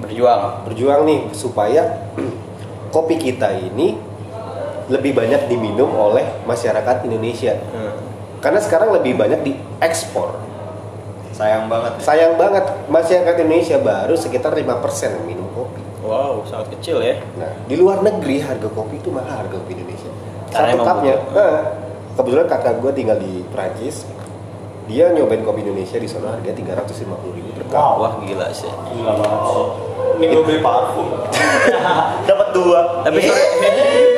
berjuang. 0.00 0.64
berjuang 0.64 1.00
nih 1.04 1.20
supaya 1.36 2.10
kopi 2.94 3.14
kita 3.20 3.52
ini 3.52 3.98
lebih 4.90 5.14
banyak 5.14 5.46
diminum 5.46 5.90
oleh 5.94 6.26
masyarakat 6.50 7.06
Indonesia. 7.06 7.54
Hmm. 7.70 7.89
Karena 8.40 8.60
sekarang 8.60 8.90
lebih 8.92 9.16
banyak 9.16 9.40
diekspor. 9.44 10.48
sayang 11.30 11.72
banget. 11.72 11.96
ya. 11.96 12.00
Sayang 12.04 12.34
banget 12.36 12.64
masyarakat 12.84 13.34
Indonesia 13.40 13.80
baru 13.80 14.12
sekitar 14.12 14.52
5% 14.52 15.24
minum 15.24 15.48
kopi. 15.56 15.80
Wow, 16.04 16.44
sangat 16.44 16.76
kecil 16.76 17.00
ya. 17.00 17.16
Nah, 17.36 17.52
di 17.64 17.80
luar 17.80 18.04
negeri 18.04 18.44
harga 18.44 18.68
kopi 18.68 19.00
itu 19.00 19.08
mahal 19.08 19.44
harga 19.44 19.56
kopi 19.56 19.72
Indonesia. 19.72 20.10
Karena 20.52 20.76
Satu 20.76 20.84
cupnya. 20.84 21.16
Nah, 21.32 21.60
kebetulan 22.12 22.44
kakak 22.44 22.74
gue 22.80 22.92
tinggal 22.92 23.16
di 23.16 23.40
Prancis. 23.48 24.04
Dia 24.84 25.14
nyobain 25.14 25.40
kopi 25.40 25.62
Indonesia 25.62 25.96
di 25.96 26.08
sana 26.10 26.34
harga 26.34 26.50
350 26.50 27.08
ribu 27.32 27.48
per 27.56 27.64
cup. 27.70 27.78
Wow. 27.78 27.94
Wah 28.02 28.12
gila 28.20 28.46
sih. 28.52 28.68
Gila 28.68 29.12
banget 29.16 29.40
sih. 29.46 29.66
Ini 30.20 30.24
gue 30.28 30.42
beli 30.44 30.60
parfum. 30.60 31.08
Dapat 32.28 32.48
dua. 32.52 32.80
Tapi 33.00 33.18
sorry, 33.24 33.44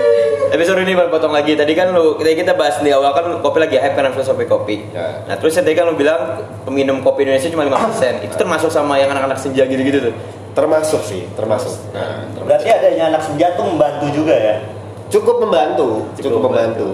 tapi 0.53 0.69
sorry 0.69 0.85
nih 0.85 0.93
Bang, 0.93 1.09
potong 1.09 1.33
lagi. 1.33 1.57
Tadi 1.57 1.73
kan 1.73 1.97
lu 1.97 2.21
kita 2.21 2.37
kita 2.37 2.53
bahas 2.53 2.77
di 2.85 2.93
awal 2.93 3.17
kan 3.17 3.25
kopi 3.41 3.57
lagi 3.57 3.81
hype 3.81 3.97
karena 3.97 4.13
filosofi 4.13 4.45
kopi. 4.45 4.85
Ya. 4.93 5.25
Nah 5.25 5.41
terus 5.41 5.57
tadi 5.57 5.73
kan 5.73 5.89
lu 5.89 5.97
bilang 5.97 6.45
peminum 6.69 7.01
kopi 7.01 7.25
Indonesia 7.25 7.49
cuma 7.49 7.65
5% 7.65 8.29
Itu 8.29 8.37
termasuk 8.37 8.69
sama 8.69 9.01
yang 9.01 9.09
anak-anak 9.17 9.41
senja 9.41 9.65
gitu-gitu 9.65 10.13
tuh. 10.13 10.15
Termasuk 10.53 11.01
sih, 11.09 11.25
termasuk. 11.33 11.73
Nah, 11.97 12.29
Berarti 12.45 12.69
adanya 12.69 13.17
anak 13.17 13.25
senja 13.25 13.57
tuh 13.57 13.65
membantu 13.65 14.13
juga 14.13 14.37
ya. 14.37 14.61
cukup 15.09 15.41
membantu, 15.41 16.05
cukup, 16.21 16.25
Cukup 16.29 16.41
membantu. 16.53 16.89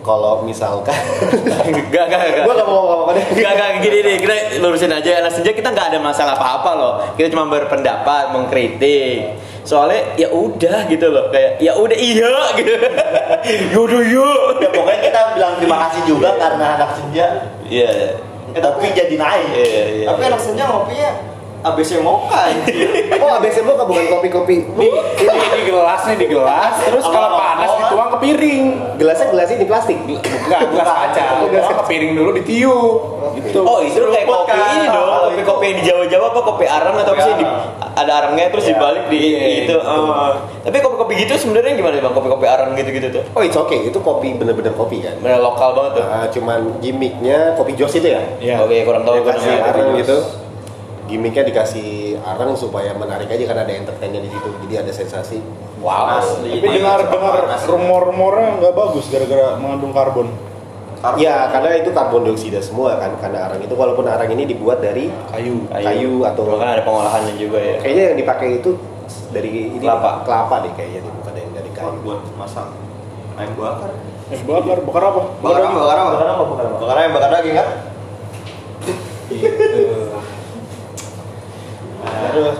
Kalau 0.00 0.44
misalkan 0.44 0.96
Gak, 1.48 1.64
gak, 1.92 2.04
gak. 2.08 2.20
gue 2.44 2.52
gak 2.52 2.68
mau 2.68 2.84
ngomong 2.84 3.08
apa-apa 3.08 3.12
deh. 3.16 3.24
Gak, 3.40 3.52
gak, 3.56 3.68
gini 3.80 3.98
nih, 4.04 4.16
kita 4.20 4.36
lurusin 4.60 4.92
aja 4.92 5.24
anak 5.24 5.32
senja 5.32 5.52
kita 5.56 5.72
nggak 5.72 5.92
ada 5.92 5.98
masalah 6.00 6.36
apa-apa 6.36 6.70
loh 6.76 6.92
Kita 7.16 7.32
cuma 7.32 7.48
berpendapat, 7.48 8.32
mengkritik 8.36 9.40
Soalnya 9.60 10.16
ya 10.16 10.28
udah 10.32 10.88
gitu 10.88 11.06
loh 11.12 11.28
Kayak 11.28 11.60
ya 11.60 11.72
udah 11.76 11.98
iya 11.98 12.32
gitu 12.56 12.72
Yaudah 13.76 14.02
yuk 14.02 14.52
Ya 14.60 14.68
pokoknya 14.72 15.00
kita 15.04 15.20
bilang 15.36 15.54
terima 15.60 15.76
kasih 15.88 16.02
juga 16.08 16.28
karena 16.40 16.66
anak 16.80 16.90
senja 16.96 17.26
Iya 17.68 18.20
kopi 18.58 18.86
jadi 18.90 19.14
naik. 19.14 19.46
Iya, 19.54 19.84
iya, 20.02 20.06
Tapi 20.10 20.20
iya. 20.26 20.28
anak 20.34 20.40
senja 20.42 20.64
ngopinya 20.66 21.10
ABC 21.60 22.00
Mocha 22.00 22.50
anjir. 22.50 22.88
Oh, 23.22 23.30
ABC 23.38 23.62
Mocha 23.62 23.84
bukan 23.84 24.04
kopi-kopi. 24.08 24.56
Di, 24.64 24.88
di, 25.20 25.26
di 25.28 25.62
gelas 25.68 26.02
nih 26.08 26.16
di 26.16 26.26
gelas, 26.32 26.74
terus 26.82 27.04
kalau 27.04 27.36
panas 27.36 27.70
dituang 27.90 28.08
ke 28.14 28.18
piring. 28.22 28.64
Gelasnya 29.02 29.26
gelas 29.34 29.48
ini 29.50 29.64
plastik. 29.66 29.98
Bukan, 30.06 30.60
gelas 30.70 30.88
kaca. 30.88 31.24
Dituang 31.50 31.76
ke 31.82 31.84
piring 31.90 32.12
dulu 32.14 32.30
ditiup. 32.38 32.96
Gitu. 33.30 33.60
Oh 33.66 33.78
itu 33.82 33.98
kayak 33.98 34.26
kopi 34.26 34.54
kan. 34.54 34.74
ini 34.78 34.86
dong, 34.90 35.10
kopi-kopi 35.30 35.64
yang 35.70 35.76
di 35.78 35.84
Jawa-Jawa 35.86 36.26
apa 36.34 36.40
kopi 36.42 36.64
arang 36.66 36.94
atau 36.98 37.12
apa 37.14 37.22
sih 37.22 37.34
di, 37.38 37.44
ada 37.94 38.12
arangnya 38.22 38.44
terus 38.50 38.64
dibalik 38.66 39.04
di 39.06 39.18
Iya, 39.20 39.48
itu. 39.66 39.76
Oh. 39.78 40.34
Tapi 40.66 40.76
kopi-kopi 40.82 41.12
gitu 41.26 41.32
sebenarnya 41.38 41.72
gimana 41.78 41.96
bang? 42.00 42.14
Kopi-kopi 42.14 42.46
arang 42.46 42.70
gitu-gitu 42.74 43.08
tuh? 43.10 43.24
Oh, 43.34 43.42
it's 43.42 43.58
okay. 43.58 43.86
Itu 43.86 43.98
kopi 44.02 44.34
bener-bener 44.34 44.74
kopi 44.74 45.02
kan. 45.02 45.18
Bener 45.22 45.38
lokal 45.42 45.74
banget 45.74 46.02
tuh. 46.02 46.04
Nah, 46.06 46.26
cuman 46.30 46.60
gimmicknya 46.82 47.54
kopi 47.54 47.74
jos 47.78 47.94
itu 47.94 48.08
ya. 48.10 48.22
Iya. 48.42 48.56
Oke 48.62 48.82
kurang 48.82 49.02
tahu 49.06 49.22
Dikasih 49.22 49.50
namanya. 49.50 49.70
arang 49.74 49.88
gitu. 49.98 50.16
Gimmicknya 51.10 51.42
dikasih 51.42 51.88
arang 52.22 52.54
supaya 52.54 52.94
menarik 52.94 53.26
aja 53.26 53.44
karena 53.44 53.62
ada 53.62 53.74
entertainnya 53.74 54.22
di 54.22 54.30
situ. 54.30 54.46
Jadi 54.62 54.74
ada 54.78 54.92
sensasi. 54.94 55.38
Wow. 55.80 56.22
Asli. 56.22 56.54
Tapi 56.54 56.68
dengar 56.72 57.02
dengar 57.04 57.34
rumor-rumornya 57.66 58.48
nggak 58.56 58.72
bagus 58.72 59.10
gara-gara 59.10 59.58
mengandung 59.58 59.90
karbon. 59.90 60.30
Ya, 61.16 61.48
karena 61.48 61.80
itu 61.80 61.90
karbon 61.90 62.22
dioksida 62.22 62.60
semua 62.60 62.94
kan. 62.94 63.16
Karena 63.18 63.48
arang 63.48 63.58
itu 63.58 63.72
walaupun 63.72 64.04
arang 64.04 64.30
ini 64.30 64.46
dibuat 64.46 64.78
dari 64.78 65.10
Kayu. 65.30 65.66
kayu 65.66 66.22
atau 66.22 66.44
Cuma 66.44 66.56
kan 66.56 66.76
ada 66.76 66.84
pengolahannya 66.84 67.34
juga 67.34 67.58
ya. 67.58 67.76
kayaknya 67.80 68.04
yang 68.06 68.18
dipakai 68.20 68.48
itu 68.60 68.70
dari 69.30 69.50
ini 69.72 69.80
Kelapa. 69.80 70.22
kelapa 70.22 70.62
deh 70.62 70.72
kayaknya 70.76 71.10
bukan 71.10 71.32
yang 71.34 71.50
dari 71.50 71.70
kayu. 71.72 71.98
buat 72.04 72.20
masak 72.36 72.68
ayam 73.34 73.56
bakar. 73.56 73.90
Eh, 74.28 74.40
bakar, 74.46 74.78
bakar 74.84 75.02
apa? 75.08 75.20
Bakar 75.40 75.62
apa? 75.64 75.74
Bakar 75.74 75.96
apa? 75.96 76.10
Bakar 76.12 76.28
apa? 76.28 76.42
Bakar 76.44 76.64
apa? 76.68 76.76
Bakar 76.78 76.96
ayam 77.00 77.12
bakar 77.16 77.30
daging 77.32 77.56
kan? 77.56 77.68
Aduh. 82.28 82.54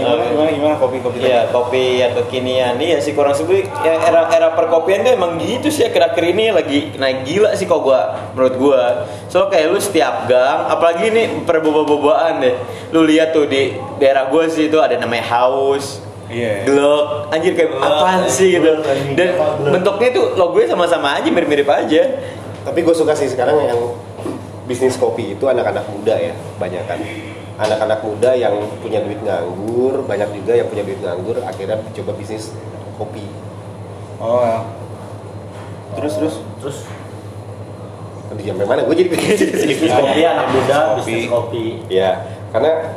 Gimana, 0.00 0.22
gimana, 0.32 0.48
gimana 0.48 0.74
kopi-kopi? 0.80 1.16
Iya 1.20 1.52
kopi 1.52 2.00
yang 2.00 2.16
kekinian 2.16 2.80
nih 2.80 2.96
ya 2.96 2.98
sih 3.04 3.12
kurang 3.12 3.36
lebih 3.36 3.68
ya 3.84 4.00
era 4.00 4.32
era 4.32 4.48
perkopian 4.56 5.04
tuh 5.04 5.12
emang 5.12 5.36
gitu 5.36 5.68
sih 5.68 5.84
akhir-akhir 5.84 6.24
ini 6.24 6.44
lagi 6.56 6.80
naik 6.96 7.28
gila 7.28 7.52
sih 7.52 7.68
kok 7.68 7.84
gua 7.84 8.32
menurut 8.32 8.54
gua 8.56 8.82
so 9.28 9.52
kayak 9.52 9.68
lu 9.68 9.76
setiap 9.76 10.24
gang 10.24 10.72
apalagi 10.72 11.12
nih 11.12 11.44
perboba-bobaan 11.44 12.40
deh 12.40 12.56
lu 12.96 13.04
lihat 13.04 13.36
tuh 13.36 13.44
di 13.44 13.76
daerah 14.00 14.32
gua 14.32 14.48
sih 14.48 14.72
itu 14.72 14.78
ada 14.80 14.96
namanya 14.96 15.26
house 15.28 16.00
Iya. 16.30 16.62
Glok, 16.62 17.34
anjir 17.34 17.58
kayak 17.58 17.74
apaan 17.74 18.22
sih 18.30 18.54
gitu 18.54 18.78
dan 19.18 19.28
bentuknya 19.66 20.14
tuh 20.14 20.38
logonya 20.38 20.70
sama-sama 20.78 21.18
aja 21.18 21.26
mirip-mirip 21.26 21.66
aja 21.66 22.06
Tapi 22.62 22.86
gue 22.86 22.94
suka 22.94 23.18
sih 23.18 23.26
sekarang 23.26 23.58
yang 23.66 23.98
bisnis 24.70 24.94
kopi 24.94 25.34
itu 25.34 25.42
anak-anak 25.48 25.82
muda 25.90 26.14
ya, 26.14 26.36
banyak 26.60 26.86
kan. 26.86 27.02
Anak-anak 27.60 28.00
muda 28.00 28.32
yang 28.32 28.56
punya 28.80 29.04
duit 29.04 29.20
nganggur, 29.20 30.00
banyak 30.08 30.32
juga 30.32 30.56
yang 30.56 30.68
punya 30.72 30.80
duit 30.80 31.00
nganggur, 31.04 31.36
akhirnya 31.44 31.76
coba 31.92 32.12
bisnis 32.16 32.56
kopi. 32.96 33.24
Oh 34.16 34.40
ya. 34.40 34.64
Terus 36.00 36.12
terus. 36.16 36.34
Terus 36.64 36.78
Nanti 38.30 38.46
sampai 38.46 38.62
mana? 38.62 38.80
Gue 38.86 38.94
jadi 38.94 39.10
bisnis 39.10 39.90
kopi 39.90 40.20
anak 40.22 40.46
muda, 40.54 40.76
Kopi. 40.78 40.96
bisnis 41.02 41.26
kopi. 41.26 41.64
Ya, 41.90 42.10
karena 42.54 42.94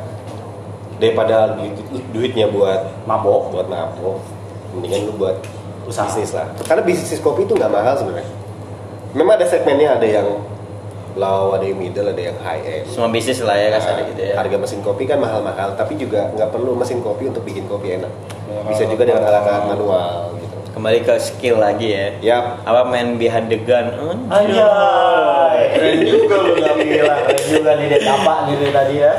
daripada 1.02 1.58
duit, 1.58 1.74
duitnya 2.14 2.46
buat 2.48 3.02
Mabok. 3.04 3.50
buat 3.50 3.66
mabok, 3.66 4.22
mendingan 4.78 5.10
lu 5.10 5.18
buat 5.18 5.42
Usaha. 5.84 6.06
bisnis 6.06 6.30
lah. 6.32 6.46
Karena 6.64 6.86
bisnis 6.86 7.18
kopi 7.18 7.44
itu 7.44 7.58
nggak 7.58 7.66
mahal 7.68 7.98
sebenarnya. 7.98 8.30
Memang 9.12 9.34
ada 9.36 9.46
segmennya, 9.50 9.98
ada 9.98 10.06
yang 10.06 10.26
low, 11.14 11.54
ada 11.54 11.62
yang 11.62 11.78
middle, 11.78 12.10
ada 12.10 12.18
yang 12.18 12.38
high 12.42 12.62
end. 12.62 12.86
semua 12.90 13.06
bisnis 13.06 13.38
lah 13.38 13.54
ya 13.54 13.70
kasar 13.70 14.02
gitu 14.10 14.18
ya 14.18 14.34
Harga 14.34 14.56
mesin 14.58 14.82
kopi 14.82 15.06
kan 15.06 15.22
mahal-mahal, 15.22 15.78
tapi 15.78 15.94
juga 15.94 16.26
nggak 16.34 16.50
perlu 16.50 16.74
mesin 16.74 16.98
kopi 17.00 17.30
untuk 17.30 17.46
bikin 17.46 17.70
kopi 17.70 17.96
enak. 17.96 18.10
Bisa 18.66 18.84
juga 18.84 19.06
dengan 19.06 19.22
alat-alat 19.24 19.64
manual 19.70 20.34
gitu. 20.36 20.56
kembali 20.74 20.98
ke 21.06 21.14
skill 21.22 21.62
lagi 21.62 21.94
ya 21.94 22.06
Yap. 22.18 22.66
apa 22.66 22.82
main 22.90 23.14
behind 23.14 23.46
the 23.46 23.58
gun. 23.62 23.94
Anjay. 24.26 25.58
Keren 25.70 25.98
juga 26.02 26.34
lu 26.42 26.52
nggak 26.58 26.76
bilang. 26.82 27.20
Keren 27.30 27.44
juga 27.46 27.70
nih 27.78 27.86
dia 27.86 28.00
apa 28.10 28.34
gitu 28.50 28.64
tadi 28.74 28.94
ya. 28.98 29.12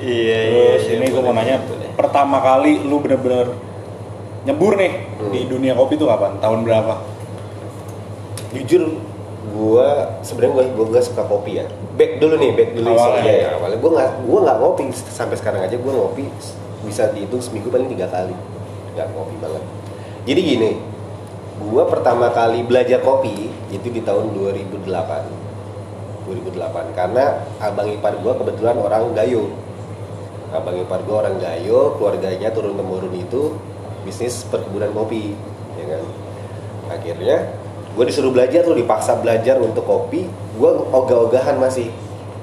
iya 0.00 0.38
iya 0.50 0.64
Terus 0.80 0.86
ini 0.98 1.06
gue 1.12 1.22
mau 1.22 1.30
nanya, 1.30 1.62
pertama 1.94 2.42
kali 2.42 2.82
lu 2.82 2.98
bener-bener 2.98 3.54
nyebur 4.42 4.74
nih 4.74 4.92
di 5.30 5.40
dunia 5.46 5.78
kopi 5.78 5.94
itu 5.94 6.10
kapan? 6.10 6.40
Tahun 6.42 6.60
berapa? 6.64 6.94
Jujur, 8.50 8.98
gua 9.48 10.20
sebenarnya 10.20 10.52
gua 10.52 10.64
gua 10.76 10.86
nggak 10.92 11.04
suka 11.08 11.22
kopi 11.24 11.60
ya. 11.60 11.64
Back 11.96 12.20
dulu 12.20 12.34
nih, 12.36 12.50
back 12.52 12.70
dulu 12.76 12.88
Awalnya. 12.92 13.08
awalnya 13.08 13.32
ya. 13.32 13.48
Awalnya 13.56 13.78
gua 13.80 13.90
nggak 13.96 14.10
gua 14.28 14.38
nggak 14.44 14.58
ngopi 14.60 14.84
sampai 14.92 15.36
sekarang 15.40 15.60
aja 15.64 15.76
gua 15.80 15.92
ngopi 15.96 16.24
bisa 16.84 17.08
dihitung 17.12 17.40
seminggu 17.40 17.72
paling 17.72 17.88
tiga 17.88 18.06
kali. 18.12 18.36
Nggak 18.92 19.06
ngopi 19.16 19.34
banget. 19.40 19.62
Jadi 20.28 20.40
gini, 20.44 20.70
gua 21.72 21.88
pertama 21.88 22.28
kali 22.28 22.60
belajar 22.68 23.00
kopi 23.00 23.48
itu 23.72 23.88
di 23.88 24.04
tahun 24.04 24.36
2008. 24.36 25.48
2008 26.28 26.94
karena 26.94 27.42
abang 27.58 27.88
ipar 27.88 28.14
gua 28.20 28.36
kebetulan 28.36 28.76
orang 28.76 29.16
Gayo. 29.16 29.48
Abang 30.52 30.76
ipar 30.76 31.00
gua 31.08 31.24
orang 31.26 31.40
Gayo, 31.40 31.96
keluarganya 31.96 32.52
turun 32.52 32.76
temurun 32.76 33.14
itu 33.16 33.56
bisnis 34.04 34.44
perkebunan 34.48 34.92
kopi, 34.92 35.32
ya 35.80 35.84
kan. 35.96 36.04
Akhirnya 36.90 37.59
gue 37.90 38.04
disuruh 38.06 38.30
belajar 38.30 38.62
tuh 38.62 38.76
dipaksa 38.78 39.18
belajar 39.18 39.58
untuk 39.58 39.82
kopi. 39.82 40.26
Gue 40.56 40.70
ogah-ogahan 40.70 41.58
masih. 41.58 41.90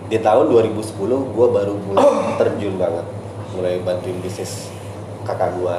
Di 0.08 0.20
tahun 0.24 0.48
2010 0.52 0.96
gue 1.08 1.48
baru 1.52 1.74
mulai 1.84 2.36
terjun 2.40 2.76
banget. 2.80 3.06
Mulai 3.56 3.74
bantuin 3.84 4.18
bisnis 4.24 4.72
kakak 5.28 5.56
gue 5.60 5.76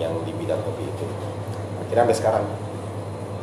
yang 0.00 0.12
di 0.24 0.32
bidang 0.32 0.60
kopi 0.64 0.84
itu. 0.84 1.04
Akhirnya 1.84 2.08
sampai 2.08 2.16
sekarang. 2.16 2.44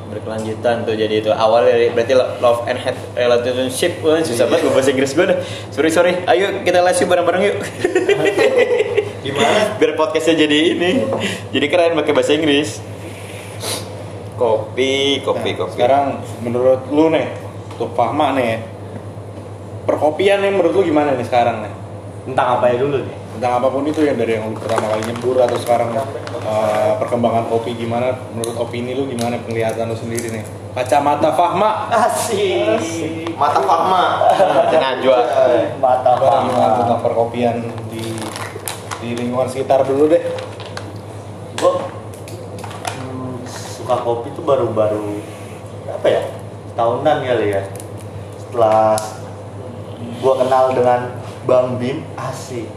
Berkelanjutan 0.07 0.87
tuh 0.87 0.95
jadi 0.95 1.21
itu. 1.21 1.29
Awal 1.29 1.67
dari 1.67 1.91
berarti 1.93 2.13
love 2.17 2.65
and 2.65 2.79
hate 2.79 2.97
relationship. 3.13 4.01
Wah, 4.01 4.23
susah 4.23 4.49
banget 4.49 4.65
gue 4.65 4.73
bahasa 4.73 4.89
Inggris 4.89 5.11
gue 5.13 5.25
dah. 5.25 5.37
Sorry 5.69 5.89
sorry. 5.93 6.13
Ayo 6.25 6.65
kita 6.65 6.81
les 6.81 6.97
yuk 6.97 7.09
bareng-bareng 7.11 7.43
yuk. 7.43 7.57
Gimana? 9.21 9.59
biar 9.81 9.91
podcastnya 9.93 10.47
jadi 10.47 10.57
ini. 10.73 10.91
Jadi 11.53 11.65
keren 11.69 11.93
pakai 11.93 12.13
bahasa 12.15 12.33
Inggris 12.33 12.96
kopi 14.37 15.19
kopi 15.25 15.49
Nah, 15.51 15.57
kopi 15.65 15.73
Sekarang 15.73 16.05
menurut 16.45 16.81
lu 16.93 17.09
nih, 17.09 17.27
untuk 17.73 17.91
Fahma 17.97 18.37
nih, 18.37 18.61
perkopian 19.89 20.45
nih 20.45 20.51
menurut 20.53 20.71
lu 20.77 20.81
gimana 20.85 21.17
nih 21.17 21.25
sekarang 21.25 21.65
nih? 21.65 21.73
Tentang 22.29 22.47
apa 22.59 22.69
ya 22.69 22.77
dulu 22.77 23.01
nih? 23.01 23.17
Tentang 23.37 23.53
apa 23.59 23.67
pun 23.73 23.83
itu 23.89 24.01
ya 24.05 24.13
dari 24.13 24.37
yang 24.37 24.53
lu 24.53 24.57
pertama 24.59 24.93
kali 24.93 25.03
nyebur 25.09 25.35
atau 25.41 25.57
sekarang 25.57 25.89
eh, 26.45 26.91
perkembangan 27.01 27.49
kopi 27.49 27.73
gimana? 27.73 28.13
Menurut 28.37 28.55
opini 28.61 28.93
lu 28.93 29.09
gimana 29.09 29.41
penglihatan 29.41 29.89
lu 29.89 29.97
sendiri 29.97 30.29
nih? 30.29 30.45
Kacamata 30.77 31.33
Fahma. 31.33 31.89
Asik. 31.89 33.33
Mata 33.33 33.57
Fahma. 33.65 34.29
Najwa 34.69 35.17
Mata 35.81 36.13
Fahma. 36.21 36.85
tentang 36.85 37.01
perkopian 37.01 37.65
di 37.89 38.05
di 39.01 39.09
lingkungan 39.17 39.49
sekitar 39.49 39.81
dulu 39.89 40.05
deh. 40.05 40.21
Gue 41.57 41.73
hmm, 42.93 43.41
suka 43.87 44.03
kopi 44.03 44.35
tuh 44.35 44.43
baru-baru 44.43 45.23
apa 45.87 46.07
ya? 46.11 46.21
Tahunan 46.75 47.23
kali 47.23 47.55
ya. 47.55 47.63
Setelah 48.35 48.99
gue 49.95 50.33
kenal 50.43 50.75
dengan 50.75 50.99
Bang 51.47 51.79
Bim, 51.79 52.03
asik. 52.19 52.67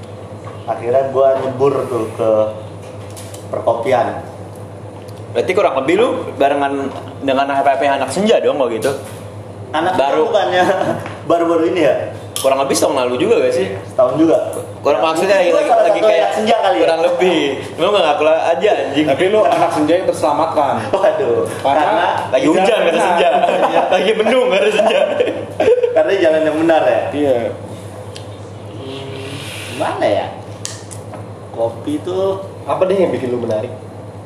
Akhirnya 0.70 1.10
gue 1.10 1.28
nyebur 1.42 1.74
tuh 1.90 2.06
ke 2.14 2.30
perkopian. 3.50 4.22
berarti 5.30 5.50
kurang 5.54 5.78
lebih 5.82 5.94
lu 5.94 6.08
barengan 6.42 6.90
dengan 7.22 7.46
HPP 7.46 7.86
anak 7.86 8.10
senja 8.10 8.42
dong 8.42 8.58
kalau 8.58 8.66
gitu 8.66 8.90
Anak 9.70 9.94
Baru. 9.94 10.26
baru 10.26 10.34
bukannya 10.34 10.64
baru-baru 11.30 11.64
ini 11.70 11.80
ya? 11.86 11.94
Kurang 12.40 12.59
lebih 12.59 12.72
setahun 12.72 12.96
lalu 12.96 13.14
juga 13.18 13.35
gak 13.38 13.53
sih 13.53 13.66
Setahun 13.85 14.14
juga. 14.16 14.37
kurang 14.81 15.00
maksudnya 15.03 15.37
lagi, 15.38 15.53
lagi, 15.53 15.68
lagi 15.68 16.00
kayak 16.00 16.20
anak 16.22 16.33
senja 16.33 16.57
kali 16.59 16.72
ya? 16.72 16.83
kurang 16.83 17.00
lebih 17.05 17.38
lu 17.76 17.87
nggak 17.87 18.03
ngaku 18.03 18.24
aja 18.26 18.70
anjing 18.81 19.07
Tapi 19.07 19.24
lu 19.29 19.40
anak 19.42 19.70
senja 19.70 19.92
yang 19.94 20.07
terselamatkan. 20.07 20.74
Waduh, 20.90 21.38
Karena- 21.61 21.76
karena 21.79 22.07
lagi 22.33 22.46
hujan 22.48 22.64
gak 22.79 22.88
ada 22.88 23.00
senja 23.03 23.29
lagi 23.94 24.11
mendung 24.14 24.46
gak 24.48 24.61
ada 24.61 24.70
senja 24.72 25.00
karena 25.90 26.12
jalan 26.18 26.40
yang 26.42 26.57
benar 26.59 26.83
ya. 26.83 27.00
Iya. 27.11 27.37
Gimana 29.70 30.07
ya? 30.07 30.26
Kopi 31.50 32.00
tuh 32.00 32.40
apa 32.62 32.85
deh 32.85 32.96
yang 32.96 33.11
bikin 33.11 33.29
lu 33.29 33.38
menarik 33.38 33.72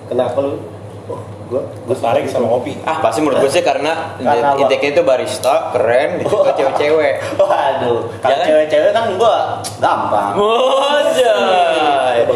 kenapa 0.04 0.36
lu 0.38 0.60
oh 1.08 1.20
gue 1.44 1.60
gue 1.60 1.94
Tertarik 1.94 2.24
sama 2.26 2.48
kopi. 2.48 2.72
ah 2.84 3.04
pasti 3.04 3.20
menurut 3.20 3.44
gue 3.44 3.52
sih 3.52 3.60
karena, 3.60 4.16
Karena 4.16 4.56
itu 4.56 5.02
barista 5.04 5.70
keren 5.70 6.16
itu 6.24 6.32
ke 6.32 6.52
cewek-cewek 6.56 7.14
Waduh, 7.36 7.98
kalau 8.18 8.32
Jangan. 8.32 8.46
cewek-cewek 8.48 8.90
kan 8.92 9.04
gua 9.16 9.36
gampang. 9.76 10.32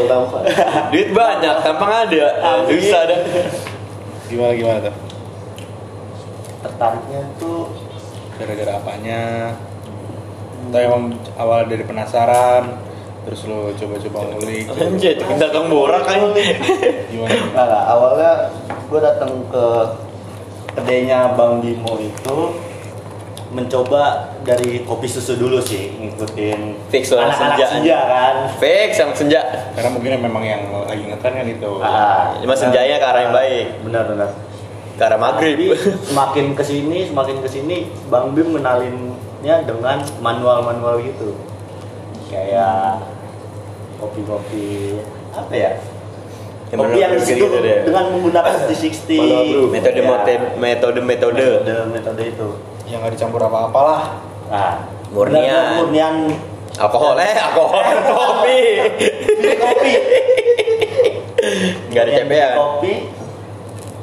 Tampan 0.08 0.40
duit 0.92 1.10
banyak 1.12 1.54
tampang 1.64 1.90
ada 2.04 2.26
susah 2.68 3.02
dah 3.04 3.20
Gimana 4.28 4.52
gimana 4.52 4.78
tuh? 4.84 4.94
Tertariknya 6.60 7.20
tuh 7.40 7.60
Gara-gara 8.36 8.72
apanya? 8.76 9.22
Atau 10.68 10.78
emang 10.78 11.04
awal 11.40 11.64
dari 11.64 11.80
penasaran, 11.80 12.76
terus 13.28 13.44
lo 13.44 13.68
coba-coba 13.70 14.18
ngulik 14.32 14.64
Anjir, 14.72 15.12
itu 15.14 15.22
kita 15.22 15.46
kang 15.48 15.68
borak 15.68 16.02
kan. 16.02 16.16
gimana 17.06 17.28
Nggak, 17.28 17.60
nggak. 17.62 17.84
awalnya 17.86 18.32
gue 18.88 19.00
datang 19.00 19.32
ke 19.46 19.64
kedainya 20.72 21.36
Bang 21.36 21.60
Bimo 21.60 21.98
itu 21.98 22.38
mencoba 23.48 24.02
dari 24.42 24.80
kopi 24.82 25.04
susu 25.04 25.32
dulu 25.34 25.56
sih 25.58 25.88
ngikutin 25.94 26.88
Fix 26.88 27.08
lah, 27.10 27.28
anak-anak 27.28 27.56
senja. 27.56 27.66
senja 27.70 27.98
kan 28.02 28.34
Fix 28.56 28.90
sama 28.94 29.12
senja. 29.12 29.40
karena 29.72 29.88
mungkin 29.90 30.10
memang 30.18 30.42
yang 30.42 30.62
lagi 30.82 31.04
ngetan 31.04 31.32
kan 31.34 31.46
itu 31.46 31.70
Ah, 31.80 32.36
Cuma 32.38 32.52
senjanya 32.52 32.96
ke 32.96 33.06
arah 33.06 33.20
yang 33.22 33.34
baik. 33.34 33.66
benar-benar 33.82 34.30
Ke 34.94 35.04
arah 35.04 35.16
maghrib. 35.16 35.54
Jadi 35.54 35.66
semakin 36.04 36.52
ke 36.52 36.62
sini 36.62 36.98
semakin 37.06 37.36
ke 37.38 37.48
sini 37.48 37.76
Bang 38.06 38.32
Bim 38.32 38.50
menalinnya 38.50 39.16
dengan 39.62 40.00
manual-manual 40.18 41.00
gitu 41.02 41.32
kayak 42.28 43.00
kopi-kopi 43.98 44.96
apa 45.30 45.52
ya 45.52 45.72
Yang 46.68 46.78
kopi 46.78 46.98
yang 46.98 47.12
di 47.12 47.20
situ 47.20 47.42
gitu 47.42 47.58
deh. 47.58 47.76
dengan 47.82 48.04
menggunakan 48.12 48.52
360 48.66 49.16
Manual 49.16 49.42
brew. 49.42 49.64
Metode 49.68 49.98
Ya, 49.98 50.04
metode 50.54 51.00
metode 51.00 51.44
metode. 51.88 52.22
itu 52.24 52.48
yang 52.86 53.00
nggak 53.00 53.12
dicampur 53.14 53.40
apa-apalah 53.42 54.16
nah 54.46 54.74
Murnian. 55.08 55.76
murnian 55.78 56.16
Alkohol 56.74 57.18
eh 57.18 57.34
alkohol 57.34 57.82
kopi. 58.12 58.60
kopi 59.56 59.92
Enggak 61.88 62.02
ada 62.04 62.12
CPA. 62.14 62.48
kopi 62.54 62.92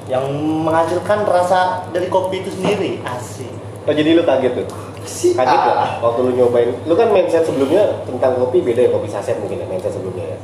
yang 0.06 0.26
menghasilkan 0.62 1.20
rasa 1.24 1.60
dari 1.90 2.08
kopi 2.08 2.40
itu 2.40 2.52
sendiri 2.52 3.02
asik 3.02 3.50
Oh 3.86 3.94
jadi 3.94 4.14
lu 4.14 4.24
kaget 4.24 4.54
tuh? 4.56 4.68
Kaget 5.06 5.46
Ah. 5.54 5.64
gak? 5.64 5.78
Waktu 6.02 6.20
lu 6.22 6.32
nyobain, 6.34 6.70
lu 6.82 6.94
kan 6.94 7.08
mindset 7.10 7.44
sebelumnya 7.44 7.84
tentang 8.04 8.36
kopi 8.36 8.60
beda 8.60 8.82
ya 8.82 8.90
kopi 8.90 9.08
saset 9.08 9.38
mungkin 9.38 9.58
ya 9.58 9.66
mindset 9.66 9.92
sebelumnya 9.92 10.26
ya. 10.28 10.40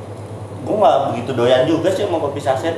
gue 0.61 0.75
nggak 0.77 0.97
begitu 1.09 1.31
doyan 1.33 1.65
juga 1.65 1.89
sih 1.89 2.05
sama 2.05 2.17
kopi 2.19 2.37
saset 2.37 2.75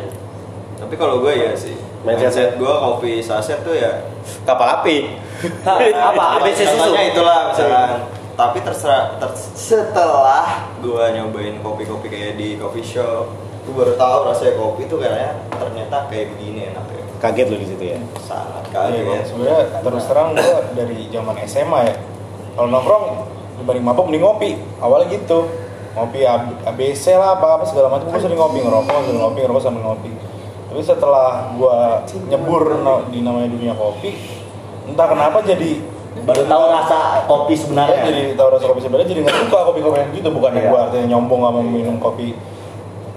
Tapi 0.75 0.95
kalau 0.95 1.19
gue 1.19 1.31
ya 1.33 1.51
sih. 1.53 1.75
Mindset. 2.01 2.31
Mindset 2.31 2.49
gue 2.55 2.73
kopi 2.73 3.11
saset 3.19 3.59
tuh 3.61 3.71
ya 3.73 4.07
Kapal 4.41 4.79
api. 4.79 5.19
apa 5.99 6.23
ABC 6.39 6.63
susu 6.65 6.79
Contohnya 6.81 7.03
itulah 7.09 7.39
misalkan. 7.49 7.99
Tapi 8.33 8.57
terserah 8.59 9.03
ter- 9.15 9.35
setelah 9.53 10.45
gue 10.77 11.03
nyobain 11.13 11.59
kopi-kopi 11.59 12.07
kayak 12.07 12.33
di 12.33 12.55
coffee 12.55 12.81
shop, 12.81 13.29
gue 13.61 13.73
baru 13.73 13.93
tahu 13.93 14.19
rasanya 14.25 14.53
kopi 14.55 14.81
tuh 14.85 14.97
kayaknya 14.97 15.31
ternyata 15.53 15.97
kayak 16.07 16.31
begini 16.31 16.71
enaknya. 16.71 17.02
Kaget 17.23 17.47
lu 17.47 17.55
di 17.55 17.65
situ 17.65 17.83
ya. 17.87 17.99
Sangat 18.19 18.67
Iya, 18.67 18.75
kaget. 18.91 19.03
Bang. 19.05 19.23
sebenarnya 19.23 19.59
terus 19.79 20.03
terang 20.03 20.29
gue 20.33 20.43
dari 20.73 20.99
zaman 21.07 21.35
SMA 21.41 21.79
ya 21.83 21.95
kalau 22.53 22.67
nongkrong 22.67 23.05
dibanding 23.55 23.81
mabok 23.81 24.05
mending 24.05 24.21
ngopi 24.21 24.49
awalnya 24.77 25.07
gitu 25.09 25.47
ngopi 25.93 26.19
A- 26.21 26.41
ABC 26.65 27.13
lah 27.13 27.33
apa 27.33 27.47
apa 27.53 27.63
segala 27.63 27.87
macam 27.87 28.09
gue 28.09 28.19
sering 28.19 28.35
ngopi 28.35 28.59
ngerokok 28.59 28.97
sering 29.03 29.19
ngopi 29.19 29.39
ngerokok 29.39 29.61
sambil 29.61 29.83
ngopi 29.83 30.11
tapi 30.65 30.81
setelah 30.81 31.29
gue 31.53 31.77
nyebur 32.27 32.61
di 33.07 33.21
namanya 33.21 33.47
dunia 33.47 33.73
kopi 33.73 34.17
entah 34.83 35.07
kenapa 35.07 35.37
jadi 35.41 35.79
baru 36.19 36.43
tahu 36.43 36.63
rasa 36.67 36.97
kopi 37.23 37.53
Ya, 37.53 37.59
sebenarnya 37.59 37.97
jadi 38.03 38.21
tahu 38.33 38.47
rasa 38.49 38.65
kopi 38.65 38.79
sebenarnya 38.81 39.07
jadi 39.07 39.19
nggak 39.21 39.37
suka 39.43 39.59
kopi 39.63 39.79
kopi 39.79 39.99
gitu 40.13 40.27
bukannya 40.29 40.61
Iya. 40.61 40.69
gue 40.69 40.79
artinya 40.81 41.05
nyombong 41.09 41.39
nggak 41.39 41.53
mau 41.53 41.63
minum 41.63 41.95
kopi 41.97 42.33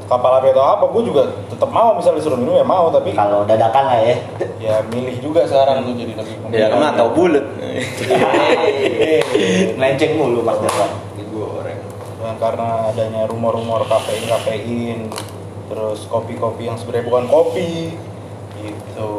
kapal 0.06 0.38
api 0.38 0.54
atau 0.54 0.62
apa 0.62 0.84
gue 0.86 1.02
juga 1.02 1.22
tetap 1.50 1.70
mau 1.70 1.98
misalnya 1.98 2.22
disuruh 2.22 2.38
minum 2.38 2.54
ya 2.54 2.62
mau 2.62 2.86
tapi 2.94 3.10
kalau 3.10 3.42
dadakan 3.42 3.84
lah 3.90 3.98
ya 3.98 4.16
ya 4.62 4.74
milih 4.90 5.18
juga 5.18 5.42
sekarang 5.46 5.82
tuh 5.82 5.94
jadi 5.98 6.14
lebih 6.14 6.34
Ya 6.54 6.70
ke 6.70 6.76
mana 6.78 6.94
tahu 6.94 7.10
bulat. 7.12 7.42
melenceng 9.76 10.12
mulu 10.16 10.40
mas 10.46 10.58
Dewan 10.62 10.90
Digoreng. 11.18 11.80
Dan 12.22 12.34
karena 12.40 12.68
adanya 12.90 13.22
rumor-rumor 13.28 13.84
kafein 13.86 14.24
kafein 14.24 14.98
terus 15.66 16.06
kopi-kopi 16.06 16.70
yang 16.70 16.78
sebenarnya 16.78 17.10
bukan 17.10 17.26
kopi 17.26 17.90
gitu 18.62 19.10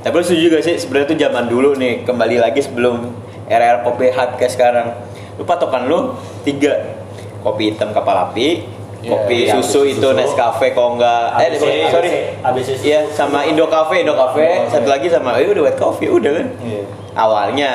Tapi 0.00 0.14
lu 0.14 0.24
setuju 0.24 0.46
gak 0.54 0.64
sih 0.64 0.74
sebenarnya 0.78 1.06
tuh 1.10 1.18
zaman 1.18 1.44
dulu 1.50 1.74
nih 1.74 2.06
kembali 2.06 2.38
lagi 2.38 2.62
sebelum 2.62 3.10
era-era 3.50 3.82
kopi 3.82 4.14
hard 4.14 4.38
kayak 4.38 4.52
sekarang. 4.54 4.88
Lu 5.34 5.42
patokan 5.42 5.90
lu 5.90 6.14
tiga 6.46 7.02
kopi 7.42 7.74
hitam 7.74 7.90
kapal 7.90 8.30
api, 8.30 8.62
kopi 9.06 9.46
iya, 9.46 9.54
susu 9.54 9.82
susu. 9.82 9.96
itu 9.96 10.08
Nescafe 10.12 10.70
kalau 10.70 10.98
enggak 10.98 11.22
eh 11.38 11.46
ABC, 11.48 11.62
sorry, 11.62 11.80
sorry. 11.88 12.10
ABC 12.42 12.68
susu. 12.74 12.84
Iya, 12.84 13.00
sama 13.10 13.46
Indo 13.46 13.66
Cafe, 13.66 14.02
Indo 14.02 14.12
Cafe, 14.12 14.44
Cafe. 14.66 14.70
satu 14.70 14.88
lagi 14.88 15.06
sama 15.06 15.38
eh 15.38 15.46
udah 15.46 15.62
white 15.64 15.78
coffee 15.78 16.08
udah 16.08 16.32
kan. 16.34 16.46
iya 16.60 16.82
Awalnya 17.14 17.70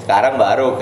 sekarang 0.00 0.34
baru 0.34 0.74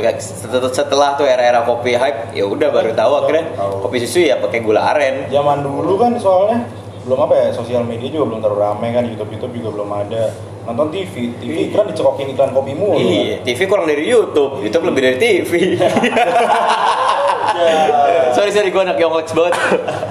setelah, 0.71 1.13
tuh 1.15 1.27
era-era 1.27 1.61
kopi 1.63 1.93
hype 1.93 2.33
ya 2.33 2.45
udah 2.45 2.71
baru 2.71 2.95
tahu 2.95 3.13
akhirnya 3.19 3.45
Tahu. 3.53 3.85
kopi 3.85 3.97
susu 4.01 4.25
ya 4.25 4.39
pakai 4.39 4.63
gula 4.63 4.81
aren. 4.89 5.29
zaman 5.29 5.61
dulu 5.61 6.01
kan 6.01 6.17
soalnya 6.17 6.65
belum 7.05 7.19
apa 7.25 7.35
ya 7.35 7.47
sosial 7.53 7.85
media 7.85 8.09
juga 8.09 8.25
belum 8.29 8.41
terlalu 8.41 8.61
ramai 8.63 8.89
kan 8.93 9.05
YouTube 9.05 9.33
YouTube 9.33 9.53
juga 9.59 9.69
belum 9.75 9.91
ada 9.91 10.23
nonton 10.65 10.93
TV 10.93 11.33
TV 11.41 11.73
iklan 11.73 11.89
dicekokin 11.89 12.29
iklan 12.33 12.53
kopi 12.53 12.73
mulu 12.73 13.01
Iya, 13.01 13.41
TV 13.41 13.65
kurang 13.65 13.89
dari 13.89 14.05
YouTube, 14.05 14.61
YouTube 14.61 14.85
lebih 14.87 15.01
dari 15.01 15.17
TV. 15.17 15.53
sorry 18.37 18.51
sorry 18.53 18.69
gue 18.69 18.83
anak 18.83 18.97
Yonglex 18.97 19.33
banget. 19.33 19.55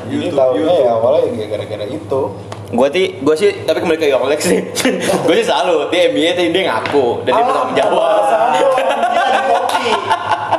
Jadi 0.07 0.27
tahunya 0.33 0.75
ya 0.83 0.89
awalnya 0.97 1.29
ya 1.35 1.45
gara-gara 1.49 1.85
itu 1.85 2.21
gue 2.67 2.87
sih 2.91 3.05
gue 3.23 3.35
sih 3.39 3.49
tapi 3.63 3.79
kembali 3.79 3.99
ke 3.99 4.07
Yonglex 4.11 4.39
sih. 4.43 4.59
gue 5.27 5.35
sih 5.39 5.45
selalu 5.47 5.87
dia 5.87 6.11
MBA 6.11 6.31
tadi 6.35 6.49
dia 6.51 6.63
ngaku 6.67 7.05
dan 7.23 7.31
dia 7.31 7.43
bertanggung 7.45 7.75
jawab. 7.77 8.21
kopi 9.47 9.87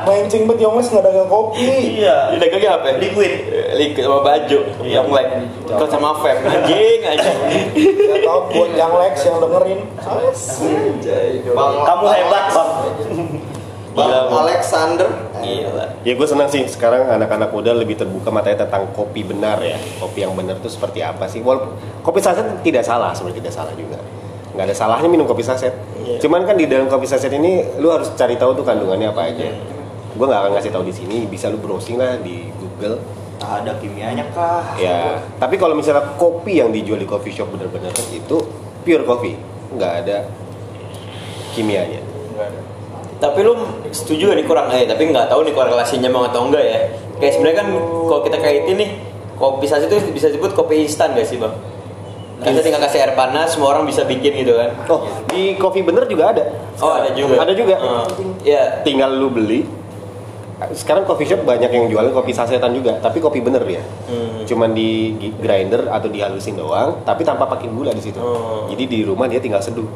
mancing 0.08 0.48
bet 0.48 0.56
Yongles 0.56 0.88
nggak 0.88 1.04
dagang 1.04 1.28
kopi 1.28 1.68
iya 2.00 2.32
Dia 2.32 2.38
dagangnya 2.40 2.70
apa? 2.80 2.96
liquid 2.96 3.32
Liquid 3.76 4.04
sama 4.08 4.20
baju, 4.24 4.58
Yonglex. 4.80 5.28
Terus 5.68 5.90
sama 5.92 6.10
Feb, 6.24 6.38
anjing 6.48 7.00
anjing. 7.04 7.36
Gak 8.08 8.18
tau 8.24 8.40
buat 8.48 8.70
yang 8.72 8.92
Lex 8.96 9.14
yang 9.28 9.36
dengerin 9.38 9.80
Bang 11.52 11.74
kamu 11.84 12.06
hebat 12.08 12.44
bang 12.56 12.70
Bang. 13.98 14.30
Alexander. 14.30 15.08
Gila. 15.42 15.86
Ya 16.02 16.12
gue 16.14 16.26
senang 16.28 16.48
sih 16.50 16.64
sekarang 16.66 17.08
anak-anak 17.08 17.50
muda 17.50 17.74
lebih 17.74 17.98
terbuka 17.98 18.28
matanya 18.30 18.66
tentang 18.66 18.90
kopi 18.92 19.22
benar 19.22 19.62
ya. 19.62 19.78
Kopi 19.98 20.22
yang 20.26 20.34
benar 20.34 20.58
itu 20.58 20.70
seperti 20.70 21.02
apa 21.02 21.26
sih? 21.30 21.40
Walaupun 21.42 21.74
kopi 22.02 22.18
saset 22.22 22.46
tidak 22.62 22.82
salah, 22.82 23.14
sebenarnya 23.14 23.46
tidak 23.46 23.54
salah 23.54 23.74
juga. 23.74 23.98
Nggak 24.56 24.64
ada 24.68 24.74
salahnya 24.74 25.08
minum 25.10 25.26
kopi 25.28 25.46
saset. 25.46 25.74
Cuman 26.18 26.42
kan 26.42 26.58
di 26.58 26.66
dalam 26.66 26.90
kopi 26.90 27.06
saset 27.06 27.30
ini 27.30 27.78
lu 27.78 27.94
harus 27.94 28.10
cari 28.18 28.34
tahu 28.34 28.58
tuh 28.58 28.64
kandungannya 28.66 29.12
apa 29.12 29.30
aja. 29.30 29.48
Gue 30.18 30.26
nggak 30.26 30.40
akan 30.42 30.50
ngasih 30.58 30.72
tahu 30.74 30.84
di 30.88 30.94
sini, 30.94 31.30
bisa 31.30 31.46
lu 31.46 31.62
browsing 31.62 31.94
lah 32.00 32.18
di 32.18 32.50
Google. 32.58 32.98
Ada 33.38 33.78
kimianya 33.78 34.26
kah? 34.34 34.74
Ya, 34.74 35.22
tapi 35.38 35.62
kalau 35.62 35.78
misalnya 35.78 36.18
kopi 36.18 36.58
yang 36.58 36.74
dijual 36.74 36.98
di 36.98 37.06
coffee 37.06 37.30
shop 37.30 37.54
benar-benar 37.54 37.94
itu 38.10 38.36
pure 38.82 39.06
coffee, 39.06 39.38
nggak 39.78 39.92
ada 40.02 40.26
kimianya. 41.54 42.02
Nggak 42.34 42.46
ada. 42.50 42.60
Tapi 43.18 43.38
lu 43.42 43.52
setuju 43.90 44.30
gak 44.30 44.36
nih 44.36 44.46
kurang 44.46 44.66
eh 44.70 44.86
tapi 44.86 45.02
nggak 45.06 45.26
tahu 45.26 45.42
nih 45.42 45.52
korelasinya 45.52 46.06
mau 46.06 46.24
atau 46.24 46.46
enggak 46.46 46.62
ya. 46.62 46.78
Kayak 47.18 47.32
sebenarnya 47.34 47.56
kan 47.58 47.68
kalau 48.06 48.20
kita 48.22 48.38
kaitin 48.38 48.76
nih 48.76 48.90
kopi 49.34 49.66
saset 49.66 49.86
itu 49.86 49.98
bisa 50.08 50.26
disebut 50.28 50.50
kopi 50.52 50.82
instan 50.82 51.12
gak 51.12 51.26
sih 51.26 51.36
bang? 51.36 51.50
Kita 52.38 52.62
tinggal 52.62 52.78
kasih 52.80 53.02
air 53.02 53.12
panas, 53.12 53.50
semua 53.50 53.74
orang 53.74 53.82
bisa 53.82 54.06
bikin 54.06 54.30
gitu 54.36 54.54
kan? 54.54 54.70
Oh, 54.86 55.02
di 55.26 55.58
kopi 55.58 55.82
bener 55.82 56.06
juga 56.06 56.30
ada. 56.30 56.46
Oh 56.78 56.94
ada 56.94 57.10
juga. 57.10 57.34
Ada 57.42 57.50
juga. 57.52 57.74
Eh, 57.74 58.06
Iya. 58.46 58.86
tinggal 58.86 59.10
lu 59.12 59.26
beli 59.28 59.66
sekarang 60.68 61.06
coffee 61.06 61.22
shop 61.24 61.46
banyak 61.46 61.70
yang 61.70 61.86
jualin 61.86 62.10
kopi 62.10 62.34
sasetan 62.34 62.74
juga 62.74 62.98
tapi 62.98 63.22
kopi 63.22 63.38
bener 63.38 63.62
ya 63.62 63.78
Hmm. 64.10 64.42
cuman 64.42 64.74
di 64.74 65.14
grinder 65.38 65.86
atau 65.86 66.10
dihalusin 66.10 66.58
doang 66.58 66.98
tapi 67.04 67.22
tanpa 67.22 67.46
pakai 67.46 67.70
gula 67.70 67.94
di 67.94 68.02
situ 68.02 68.18
Oh. 68.18 68.66
jadi 68.66 68.82
di 68.82 69.06
rumah 69.06 69.30
dia 69.30 69.38
tinggal 69.38 69.62
seduh 69.62 69.86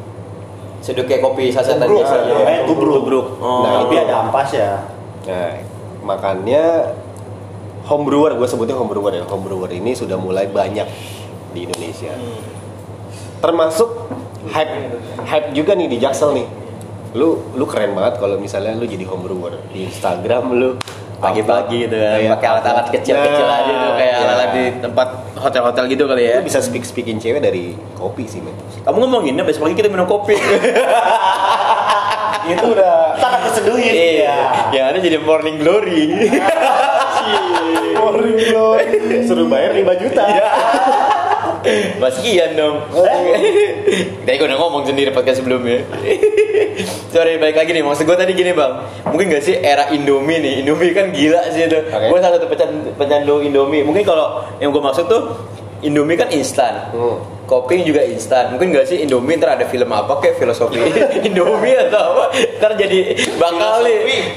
Seduk 0.83 1.07
kayak 1.07 1.23
kopi 1.23 1.47
sasetan 1.47 1.87
biasa. 1.87 2.15
ya. 2.21 2.35
Eh, 2.43 2.59
tubruk. 2.67 2.99
Tubruk. 2.99 3.25
Oh. 3.39 3.63
Nah, 3.63 3.81
tapi 3.81 3.95
ada 3.97 4.13
ampas 4.21 4.51
ya 4.51 4.83
nah 5.23 5.55
makanya 6.03 6.91
home 7.87 8.03
brewer 8.03 8.35
gue 8.35 8.43
sebutnya 8.43 8.75
home 8.75 8.91
brewer 8.91 9.15
ya 9.15 9.23
home 9.23 9.39
brewer 9.41 9.71
ini 9.71 9.95
sudah 9.95 10.19
mulai 10.19 10.51
banyak 10.51 10.83
di 11.55 11.63
Indonesia 11.63 12.11
Hmm. 12.11 12.43
termasuk 13.39 14.11
hype 14.51 14.99
hype 15.23 15.55
juga 15.55 15.79
nih 15.79 15.87
di 15.87 15.97
Jaksel 15.97 16.35
nih 16.35 16.47
lu 17.13 17.37
lu 17.53 17.65
keren 17.69 17.93
banget 17.93 18.17
kalau 18.17 18.35
misalnya 18.37 18.73
lu 18.73 18.85
jadi 18.85 19.05
home 19.05 19.23
brewer 19.23 19.53
di 19.69 19.85
Instagram 19.85 20.49
lu 20.53 20.69
pagi-pagi 21.21 21.87
gitu 21.87 21.95
Kayak 21.95 22.35
pakai 22.35 22.47
alat-alat 22.51 22.85
kecil-kecil 22.91 23.45
Nah, 23.47 23.57
aja 23.63 23.71
tuh 23.71 23.91
kayak 23.95 24.11
ya. 24.11 24.17
alat-alat 24.19 24.49
di 24.51 24.63
tempat 24.83 25.07
hotel-hotel 25.39 25.83
gitu 25.87 26.03
kali 26.03 26.23
ya. 26.27 26.35
Lu 26.41 26.43
bisa 26.43 26.59
speak 26.59 26.83
speakin 26.83 27.15
cewek 27.15 27.39
dari 27.39 27.77
kopi 27.95 28.27
sih 28.27 28.43
men. 28.43 28.51
Kamu 28.83 28.97
ngomongin 29.07 29.39
besok 29.39 29.69
pagi 29.69 29.77
kita 29.77 29.87
minum 29.87 30.03
kopi. 30.03 30.35
Itu 32.43 32.75
udah 32.75 33.15
sangat 33.23 33.39
keseduhin 33.47 33.93
iya. 34.19 34.67
Yang 34.75 34.85
ada 34.91 34.97
jadi 34.99 35.17
morning 35.23 35.63
glory. 35.63 36.27
Morning 37.95 38.35
glory. 38.51 39.23
Suruh 39.23 39.47
bayar 39.47 39.71
5 39.71 40.03
juta 40.03 40.23
Mas 41.97 42.19
Kian 42.19 42.53
dong. 42.53 42.83
Tadi 44.23 44.35
gue 44.35 44.47
udah 44.47 44.59
ngomong 44.59 44.83
sendiri 44.83 45.09
podcast 45.09 45.39
sebelumnya. 45.39 45.83
Sorry, 47.09 47.37
balik 47.37 47.55
lagi 47.55 47.71
nih. 47.71 47.81
Maksud 47.81 48.03
gue 48.03 48.13
tadi 48.13 48.33
gini 48.33 48.51
bang. 48.51 48.73
Mungkin 49.05 49.29
gak 49.29 49.43
sih 49.43 49.55
era 49.55 49.87
Indomie 49.89 50.39
nih? 50.39 50.53
Indomie 50.61 50.91
kan 50.91 51.09
gila 51.09 51.47
sih 51.49 51.63
itu. 51.63 51.79
Oke. 51.79 52.07
Gue 52.07 52.19
salah 52.19 52.35
satu 52.35 52.47
pecan- 52.47 52.93
pecandu 52.93 53.39
Indomie. 53.39 53.81
Mungkin 53.81 54.01
kalau 54.01 54.43
yang 54.57 54.69
gue 54.69 54.81
maksud 54.81 55.05
tuh 55.05 55.21
Indomie 55.79 56.15
kan 56.15 56.27
instan. 56.29 56.89
Hmm. 56.91 57.19
Kopi 57.43 57.83
juga 57.83 58.01
instan. 58.01 58.55
Mungkin 58.55 58.71
gak 58.71 58.87
sih 58.87 58.99
Indomie 58.99 59.35
ntar 59.35 59.53
ada 59.53 59.65
film 59.65 59.87
apa 59.87 60.17
kayak 60.17 60.35
filosofi 60.37 60.79
Indomie 61.27 61.75
atau 61.77 62.17
apa? 62.17 62.23
Ntar 62.57 62.71
jadi 62.75 62.99
bakal. 63.35 63.83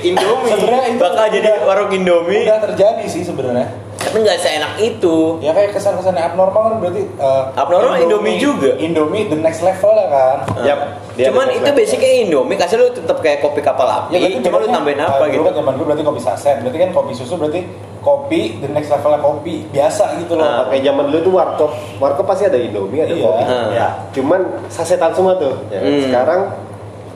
Indomie. 0.02 0.52
Bakal 0.94 1.24
jadi 1.32 1.48
warung 1.62 1.90
Indomie. 1.90 2.44
Udah 2.44 2.60
terjadi 2.62 3.04
sih 3.06 3.22
sebenarnya. 3.22 3.86
Tapi 4.07 4.16
nggak 4.23 4.38
seenak 4.38 4.73
itu. 4.79 5.42
Ya 5.42 5.51
kayak 5.51 5.75
kesan-kesan 5.75 6.14
abnormal 6.14 6.62
kan 6.71 6.75
berarti 6.79 7.03
eh, 7.03 7.45
Abnormal 7.59 7.99
Indomie 7.99 8.38
juga. 8.38 8.79
Indomie 8.79 9.27
the 9.27 9.38
next 9.38 9.66
level 9.66 9.90
lah 9.90 10.07
kan. 10.07 10.38
Yap. 10.62 10.79
Dia 11.19 11.33
Cuman 11.33 11.49
ada 11.49 11.57
itu 11.59 11.71
basicnya 11.73 12.11
Indomie, 12.29 12.61
kasih 12.61 12.77
lu 12.77 12.87
tetap 12.92 13.19
kayak 13.25 13.40
kopi 13.40 13.64
kapal 13.64 13.88
api, 13.88 14.21
berarti 14.21 14.45
cuma 14.45 14.61
lu 14.61 14.69
tambahin 14.69 15.01
eh, 15.01 15.09
apa 15.09 15.25
dulu 15.27 15.33
gitu. 15.33 15.42
kan 15.49 15.55
zaman 15.57 15.73
dulu 15.75 15.85
berarti 15.88 16.05
kopi 16.05 16.21
saset, 16.21 16.57
berarti 16.61 16.79
kan 16.79 16.90
kopi 16.92 17.12
susu 17.16 17.35
berarti 17.40 17.61
kopi 18.05 18.40
the 18.62 18.69
next 18.71 18.92
levelnya 18.92 19.19
kopi 19.25 19.55
biasa 19.73 20.05
gitu 20.21 20.37
loh. 20.37 20.45
Ah. 20.45 20.62
Kayak 20.69 20.92
zaman 20.92 21.05
dulu 21.09 21.19
tuh 21.25 21.33
warkop, 21.33 21.73
warkop 21.99 22.25
pasti 22.29 22.45
ada 22.47 22.61
Indomie, 22.61 23.01
ada 23.01 23.16
Iya. 23.16 23.25
kopi. 23.25 23.42
Ah. 23.49 23.69
Ya. 23.73 23.88
Cuman 24.12 24.40
sasetan 24.69 25.11
semua 25.16 25.40
tuh. 25.40 25.57
Ya. 25.73 25.81
kan? 25.81 25.88
Hmm. 25.90 26.03
Sekarang 26.05 26.40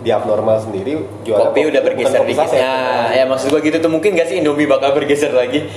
di 0.00 0.08
abnormal 0.08 0.56
sendiri 0.64 0.96
jual 1.28 1.36
Kopi 1.36 1.68
udah 1.68 1.80
bergeser 1.84 2.24
dikit. 2.24 2.48
Nah, 2.56 3.12
ya 3.12 3.28
maksud 3.28 3.52
gua 3.52 3.60
gitu 3.60 3.76
tuh 3.84 3.92
mungkin 3.92 4.16
gak 4.16 4.32
sih 4.32 4.40
Indomie 4.40 4.64
bakal 4.64 4.96
bergeser 4.96 5.28
lagi? 5.36 5.68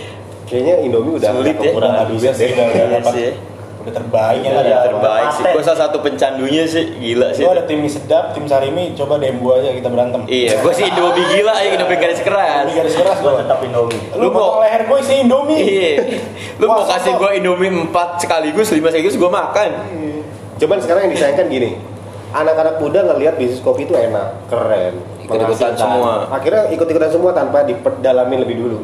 Kayaknya 0.44 0.76
Indomie 0.84 1.14
udah 1.18 1.30
Sulit 1.32 1.56
ya. 1.58 1.72
Udah 1.72 2.06
duit 2.06 2.32
sih, 2.32 2.48
deh. 2.48 2.54
udah, 2.54 2.68
Iya 2.70 2.86
dapat- 3.00 3.14
sih. 3.16 3.32
udah 3.84 3.94
terbaik 3.94 4.40
Iya, 4.40 4.52
lah. 4.56 4.84
terbaik 4.86 5.28
sih. 5.34 5.44
Gua 5.50 5.64
salah 5.64 5.80
satu 5.84 5.98
pencandunya 6.00 6.64
sih, 6.64 6.84
gila 6.96 7.28
sih. 7.32 7.44
Lu 7.44 7.52
ada 7.52 7.64
tim 7.64 7.80
mie 7.80 7.92
sedap, 7.92 8.32
tim 8.32 8.46
sarimi, 8.46 8.92
coba 8.94 9.20
gua 9.20 9.54
aja 9.60 9.72
kita 9.72 9.88
berantem. 9.88 10.24
Iya, 10.26 10.60
gua 10.60 10.72
sih 10.72 10.86
Indomie 10.86 11.26
gila 11.30 11.56
ya, 11.58 11.70
Indomie 11.76 11.98
garis 11.98 12.22
keras. 12.22 12.64
Ini 12.64 12.74
garis 12.76 12.96
keras 12.96 13.18
Gua 13.20 13.32
gua. 13.34 13.42
tetap 13.44 13.60
Indomie. 13.60 14.00
Lu 14.14 14.20
Lu 14.20 14.28
mau- 14.32 14.60
leher 14.60 14.82
gua 14.84 14.98
isi 15.00 15.14
Indomie. 15.20 15.64
Iya. 15.64 15.92
Lu 16.56 16.66
mau 16.66 16.84
kasih 16.84 17.14
gua 17.14 17.32
Indomie 17.34 17.72
4 17.72 18.20
sekaligus, 18.20 18.68
5 18.70 18.88
sekaligus 18.88 19.16
gua 19.16 19.32
makan. 19.34 19.70
Cuman 20.56 20.78
sekarang 20.80 21.02
yang 21.04 21.14
disayangkan 21.14 21.48
gini, 21.50 21.76
anak-anak 22.32 22.80
muda 22.80 23.04
ngelihat 23.06 23.36
bisnis 23.36 23.60
kopi 23.60 23.84
itu 23.84 23.92
enak, 23.92 24.48
keren, 24.48 24.96
Ikut-ikutan 25.22 25.72
semua. 25.74 26.28
Akhirnya 26.30 26.68
ikut-ikutan 26.70 27.10
semua 27.10 27.32
tanpa 27.32 27.64
diperdalamin 27.64 28.44
lebih 28.44 28.56
dulu. 28.58 28.80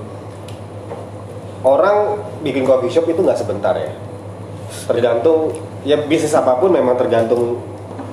Orang 1.60 2.24
bikin 2.40 2.64
coffee 2.64 2.92
shop 2.92 3.06
itu 3.12 3.20
nggak 3.20 3.40
sebentar 3.40 3.76
ya. 3.76 3.92
Tergantung 4.88 5.52
ya 5.84 6.00
bisnis 6.00 6.32
apa 6.36 6.56
pun 6.60 6.72
memang 6.72 6.96
tergantung 6.96 7.60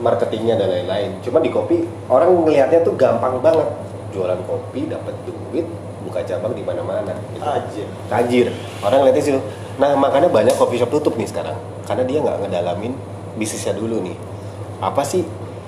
marketingnya 0.03 0.59
dan 0.59 0.69
lain-lain. 0.71 1.11
Cuma 1.23 1.39
di 1.39 1.51
kopi 1.51 1.87
orang 2.11 2.33
ngelihatnya 2.43 2.83
tuh 2.83 2.99
gampang 2.99 3.39
banget. 3.39 3.69
Jualan 4.11 4.41
kopi 4.49 4.89
dapat 4.89 5.15
duit, 5.29 5.67
buka 6.03 6.25
cabang 6.27 6.57
di 6.57 6.63
mana-mana. 6.67 7.15
gitu. 7.35 7.45
Aja. 7.45 7.85
Tajir. 8.11 8.47
Orang 8.83 9.05
ngeliatnya 9.05 9.23
situ. 9.23 9.41
Nah 9.77 9.93
makanya 9.95 10.27
banyak 10.33 10.55
coffee 10.57 10.81
shop 10.81 10.91
tutup 10.91 11.15
nih 11.15 11.29
sekarang. 11.29 11.57
Karena 11.87 12.03
dia 12.03 12.19
nggak 12.23 12.47
ngedalamin 12.47 12.93
bisnisnya 13.39 13.77
dulu 13.77 14.03
nih. 14.03 14.17
Apa 14.83 15.07
sih? 15.07 15.23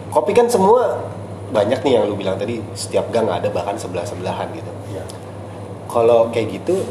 Kopi 0.09 0.33
kan 0.33 0.49
semua 0.49 1.05
banyak 1.49 1.81
nih 1.81 1.93
yang 2.01 2.05
lu 2.09 2.17
bilang 2.17 2.37
tadi 2.37 2.61
setiap 2.77 3.09
gang 3.09 3.29
ada 3.29 3.49
bahkan 3.49 3.77
sebelah 3.77 4.05
sebelahan 4.05 4.49
gitu. 4.53 4.73
Iya. 4.93 5.05
Kalau 5.89 6.29
kayak 6.29 6.61
gitu, 6.61 6.85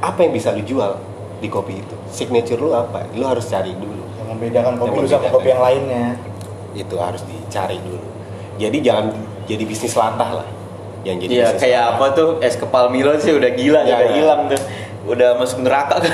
apa 0.00 0.18
yang 0.18 0.32
bisa 0.32 0.50
lu 0.50 0.62
jual 0.62 0.96
di 1.38 1.46
kopi 1.46 1.76
itu? 1.76 1.96
Signature 2.06 2.56
lu 2.56 2.70
apa? 2.70 3.04
Lu 3.12 3.24
harus 3.24 3.44
cari 3.44 3.72
dulu. 3.72 4.04
Yang 4.14 4.26
membedakan 4.30 4.72
kopi 4.74 4.88
Yang 4.90 4.96
lu 4.98 5.08
sama 5.08 5.26
kopi 5.28 5.48
yang 5.48 5.60
lainnya. 5.60 6.04
Itu 6.72 6.96
harus 6.96 7.22
dicari 7.22 7.76
dulu. 7.78 8.04
Jadi 8.56 8.78
jangan 8.78 9.12
jadi 9.44 9.62
bisnis 9.62 9.92
latah 9.92 10.30
lah. 10.36 10.48
Yang 11.00 11.16
jadi 11.18 11.32
Iya, 11.32 11.44
bisnis 11.46 11.60
kayak 11.60 11.80
latah. 11.80 11.94
apa 11.94 12.06
tuh 12.12 12.28
es 12.40 12.54
kepal 12.54 12.84
Milo 12.88 13.12
sih 13.16 13.32
udah 13.32 13.50
gila, 13.50 13.80
Ya, 13.82 13.94
udah 13.94 14.00
ya. 14.02 14.12
hilang 14.14 14.40
tuh. 14.46 14.60
Udah 15.02 15.32
masuk 15.34 15.60
neraka 15.60 15.96
kan. 16.04 16.12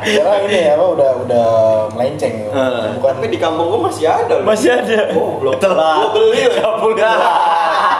Karena 0.00 0.34
ini 0.42 0.58
ya 0.62 0.72
apa 0.74 0.86
udah 0.90 1.10
udah 1.18 1.46
melenceng. 1.92 2.34
ya. 2.38 2.48
Eh. 2.50 2.86
Bukan 2.96 3.12
Tapi 3.16 3.26
di 3.28 3.38
kampung 3.38 3.66
gua 3.68 3.80
masih 3.88 4.04
ada. 4.04 4.34
Masih 4.40 4.70
ada. 4.70 5.12
Oh, 5.12 5.36
belum. 5.38 5.56
telat. 5.56 5.96
Gua 5.98 6.08
beli 6.14 6.42
loh. 6.46 6.54
Kampung 6.60 6.92
telat. 6.94 7.98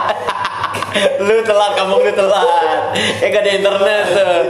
lu 1.19 1.41
telat, 1.41 1.71
kampung 1.73 2.01
lu 2.01 2.11
telat. 2.11 2.95
Eh 3.19 3.27
gak 3.27 3.41
ada 3.41 3.51
internet 3.53 4.03
tuh. 4.07 4.41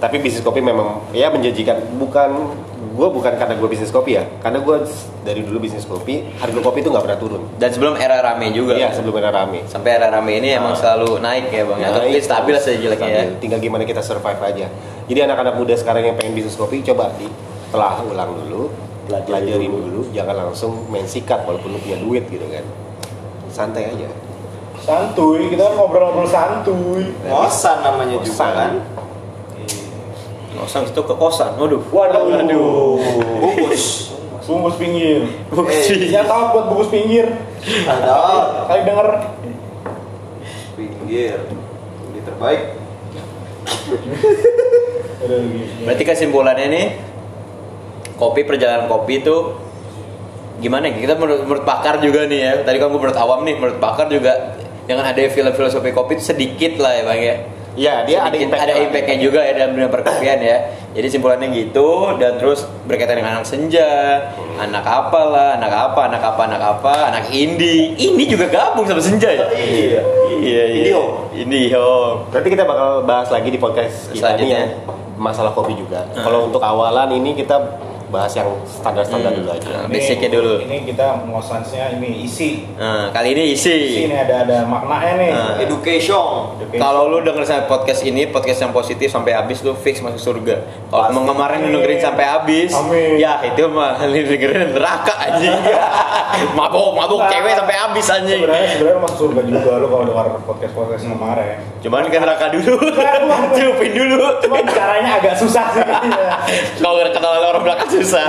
tapi 0.00 0.16
bisnis 0.16 0.40
kopi 0.40 0.64
memang 0.64 1.04
ya 1.12 1.28
menjanjikan 1.28 1.76
bukan 2.00 2.56
gue 2.90 3.08
bukan 3.12 3.36
karena 3.36 3.52
gue 3.52 3.68
bisnis 3.68 3.92
kopi 3.92 4.16
ya 4.16 4.24
karena 4.40 4.56
gue 4.58 4.76
dari 5.20 5.44
dulu 5.44 5.60
bisnis 5.60 5.84
kopi 5.84 6.24
harga 6.40 6.56
kopi 6.56 6.80
itu 6.80 6.88
nggak 6.88 7.04
pernah 7.04 7.20
turun 7.20 7.42
Dan 7.60 7.68
sebelum 7.68 7.94
era 7.94 8.16
rame 8.18 8.48
juga. 8.48 8.80
iya 8.80 8.88
sebelum 8.90 9.12
era 9.14 9.28
rame 9.28 9.60
Sampai 9.68 10.00
era 10.00 10.08
rame 10.08 10.40
ini 10.40 10.56
emang 10.56 10.72
selalu 10.72 11.20
naik 11.20 11.52
ya 11.52 11.68
bang. 11.68 11.78
Atau 11.84 12.00
Naik, 12.00 12.04
mungkin 12.08 12.22
stabil 12.24 12.54
saja 12.56 12.78
jeleknya 12.80 13.12
ya. 13.12 13.24
tinggal 13.36 13.60
gimana 13.60 13.84
kita 13.84 14.00
survive 14.00 14.40
aja 14.40 14.66
jadi 15.04 15.28
anak-anak 15.28 15.54
muda 15.60 15.76
sekarang 15.76 16.02
yang 16.02 16.16
pengen 16.16 16.32
bisnis 16.32 16.56
kopi 16.56 16.80
coba 16.80 17.12
di 17.20 17.28
telah 17.68 18.00
ulang 18.00 18.40
dulu 18.40 18.72
Pelajari 19.04 19.28
pelajarin 19.28 19.68
dulu. 19.68 19.84
dulu 19.84 20.02
jangan 20.16 20.34
langsung 20.48 20.88
main 20.88 21.04
sikat 21.04 21.44
walaupun 21.44 21.76
lu 21.76 21.78
punya 21.78 22.00
duit 22.00 22.24
gitu 22.24 22.48
kan 22.48 22.64
santai 23.52 23.92
aja 23.92 24.08
santuy, 24.80 25.48
kita 25.48 25.62
kan 25.62 25.74
ngobrol-ngobrol 25.76 26.26
santuy. 26.26 27.12
Ngosan 27.24 27.76
namanya 27.80 28.16
juga 28.18 28.32
Ngosan. 28.32 28.52
kan. 28.56 28.72
Ngosang 30.50 30.84
itu 30.84 31.00
ke 31.00 31.14
kosan. 31.14 31.50
Waduh. 31.56 31.80
Waduh. 31.88 32.98
Bungkus. 33.40 34.12
Bungkus 34.50 34.76
pinggir. 34.76 35.30
Bungkus 35.48 35.78
Eh, 35.78 35.84
pinggir. 35.94 36.10
Ya 36.10 36.22
tahu 36.26 36.42
buat 36.50 36.64
bungkus 36.68 36.90
pinggir. 36.90 37.26
Ada. 37.86 38.12
Kali 38.66 38.80
denger. 38.82 39.08
Pinggir. 40.74 41.38
Ini 42.10 42.20
terbaik. 42.20 42.62
Berarti 45.86 46.02
kesimpulannya 46.02 46.66
nih 46.66 46.86
kopi 48.16 48.42
perjalanan 48.42 48.90
kopi 48.90 49.22
itu 49.22 49.54
gimana 50.58 50.90
ya? 50.90 50.98
Kita 50.98 51.14
menurut, 51.14 51.40
menurut 51.46 51.64
pakar 51.64 52.02
juga 52.02 52.26
nih 52.26 52.40
ya. 52.42 52.52
Tadi 52.66 52.76
kan 52.76 52.90
gue 52.90 52.98
menurut 52.98 53.16
awam 53.16 53.46
nih, 53.46 53.54
menurut 53.54 53.78
pakar 53.78 54.10
juga 54.10 54.58
dengan 54.90 55.06
ada 55.06 55.20
film 55.22 55.52
filosofi 55.54 55.94
kopi 55.94 56.18
itu 56.18 56.24
sedikit 56.26 56.82
lah 56.82 56.90
ya 56.90 57.02
bang 57.04 57.20
ya. 57.22 57.36
Iya, 57.70 57.94
dia 58.02 58.18
ada 58.18 58.34
Sedikit- 58.34 58.44
impact 58.50 58.62
ada 58.66 58.74
impactnya 58.76 59.16
juga 59.22 59.40
ya 59.40 59.52
dalam 59.54 59.70
dunia 59.72 59.86
perkopian 59.86 60.38
ya. 60.42 60.56
Jadi 60.90 61.06
simpulannya 61.06 61.48
gitu 61.54 62.18
dan 62.18 62.34
terus 62.34 62.66
berkaitan 62.82 63.14
dengan 63.14 63.38
anak 63.38 63.46
senja, 63.46 63.86
anak 64.58 64.82
apa 64.82 65.20
lah, 65.22 65.48
anak 65.54 65.70
apa, 65.70 66.00
anak 66.10 66.22
apa, 66.24 66.40
anak 66.50 66.62
apa, 66.66 66.92
anak 67.14 67.24
indie. 67.30 67.94
Indie 67.94 68.26
juga 68.26 68.50
gabung 68.50 68.84
sama 68.84 68.98
senja 68.98 69.30
ya. 69.30 69.46
Iya. 69.54 70.00
Iya, 70.42 70.64
iya. 70.66 70.98
Indie 71.30 71.70
home. 71.70 72.26
Berarti 72.34 72.48
kita 72.50 72.66
bakal 72.66 73.06
bahas 73.06 73.30
lagi 73.30 73.48
di 73.48 73.56
podcast 73.56 74.10
kita 74.10 74.34
nih 74.34 74.50
Selanjutnya. 74.50 74.58
ya 74.58 74.66
masalah 75.14 75.54
kopi 75.54 75.78
juga. 75.78 76.02
Hmm. 76.10 76.26
Kalau 76.26 76.50
untuk 76.50 76.58
awalan 76.58 77.14
ini 77.14 77.38
kita 77.38 77.54
bahas 78.10 78.34
yang 78.34 78.50
standar-standar 78.64 79.30
Hmm. 79.30 79.38
dulu 79.40 79.50
aja. 79.52 79.68
Nah, 79.72 79.86
basicnya 79.86 80.28
dulu. 80.28 80.54
Ini 80.60 80.76
kita 80.84 81.06
ngosansnya 81.24 81.94
ini 81.94 82.22
isi. 82.22 82.66
Nah, 82.74 83.08
kali 83.08 83.32
ini 83.32 83.42
Isi 83.50 83.70
isi. 83.70 84.00
ini 84.04 84.16
ada 84.16 84.42
ada 84.42 84.58
maknanya 84.64 85.14
nih. 85.16 85.30
Nah. 85.30 85.54
Education. 85.60 86.26
Education. 86.58 86.78
Kalau 86.78 87.06
lu 87.06 87.22
denger 87.22 87.42
sampai 87.42 87.66
podcast 87.66 88.02
ini, 88.02 88.26
podcast 88.26 88.60
yang 88.60 88.70
positif 88.70 89.08
sampai 89.08 89.32
habis 89.32 89.62
lu 89.62 89.72
fix 89.72 89.98
masuk 89.98 90.18
surga. 90.18 90.60
Kalau 90.86 91.04
emang 91.08 91.24
kemarin 91.24 91.58
lu 91.64 91.78
dengerin 91.78 92.00
sampai 92.00 92.24
habis, 92.26 92.70
Amin. 92.72 93.16
ya 93.16 93.38
itu 93.40 93.62
mah 93.66 93.94
lu 94.04 94.18
dengerin 94.18 94.74
neraka 94.74 95.14
anjing. 95.20 95.54
mabuk, 96.58 96.90
mabuk 96.92 97.20
cewek 97.26 97.54
sampai 97.54 97.76
habis 97.76 98.06
anjing. 98.08 98.40
sebenarnya 98.40 98.68
sebenarnya 98.70 99.00
masuk 99.00 99.18
surga 99.20 99.40
juga 99.44 99.70
lu 99.78 99.86
kalau 99.86 100.04
dengar 100.04 100.26
podcast 100.42 100.72
podcast 100.74 101.04
kemarin. 101.04 101.56
Cuman 101.80 102.02
kan 102.06 102.20
neraka 102.20 102.46
dulu. 102.50 102.74
Cupin 103.56 103.90
dulu. 103.92 104.18
Cuma 104.40 104.58
caranya 104.64 105.16
agak 105.16 105.34
susah 105.36 105.64
sih. 105.70 105.82
Kalau 106.76 106.98
ketawa 107.02 107.36
orang 107.46 107.62
belakang 107.62 107.88
susah. 108.00 108.26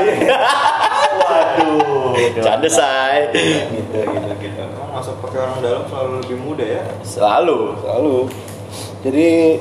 Waduh. 1.22 2.14
Canda 2.44 2.70
say. 2.70 3.32
gitu 3.72 3.98
gitu 4.04 4.34
gitu. 4.44 4.62
Masuk 4.92 5.16
pakai 5.24 5.40
orang 5.48 5.60
dalam 5.64 5.84
selalu 5.88 6.12
lebih 6.22 6.38
mudah 6.44 6.68
ya. 6.68 6.84
Selalu. 7.02 7.60
Lalu 7.88 8.18
jadi 9.02 9.58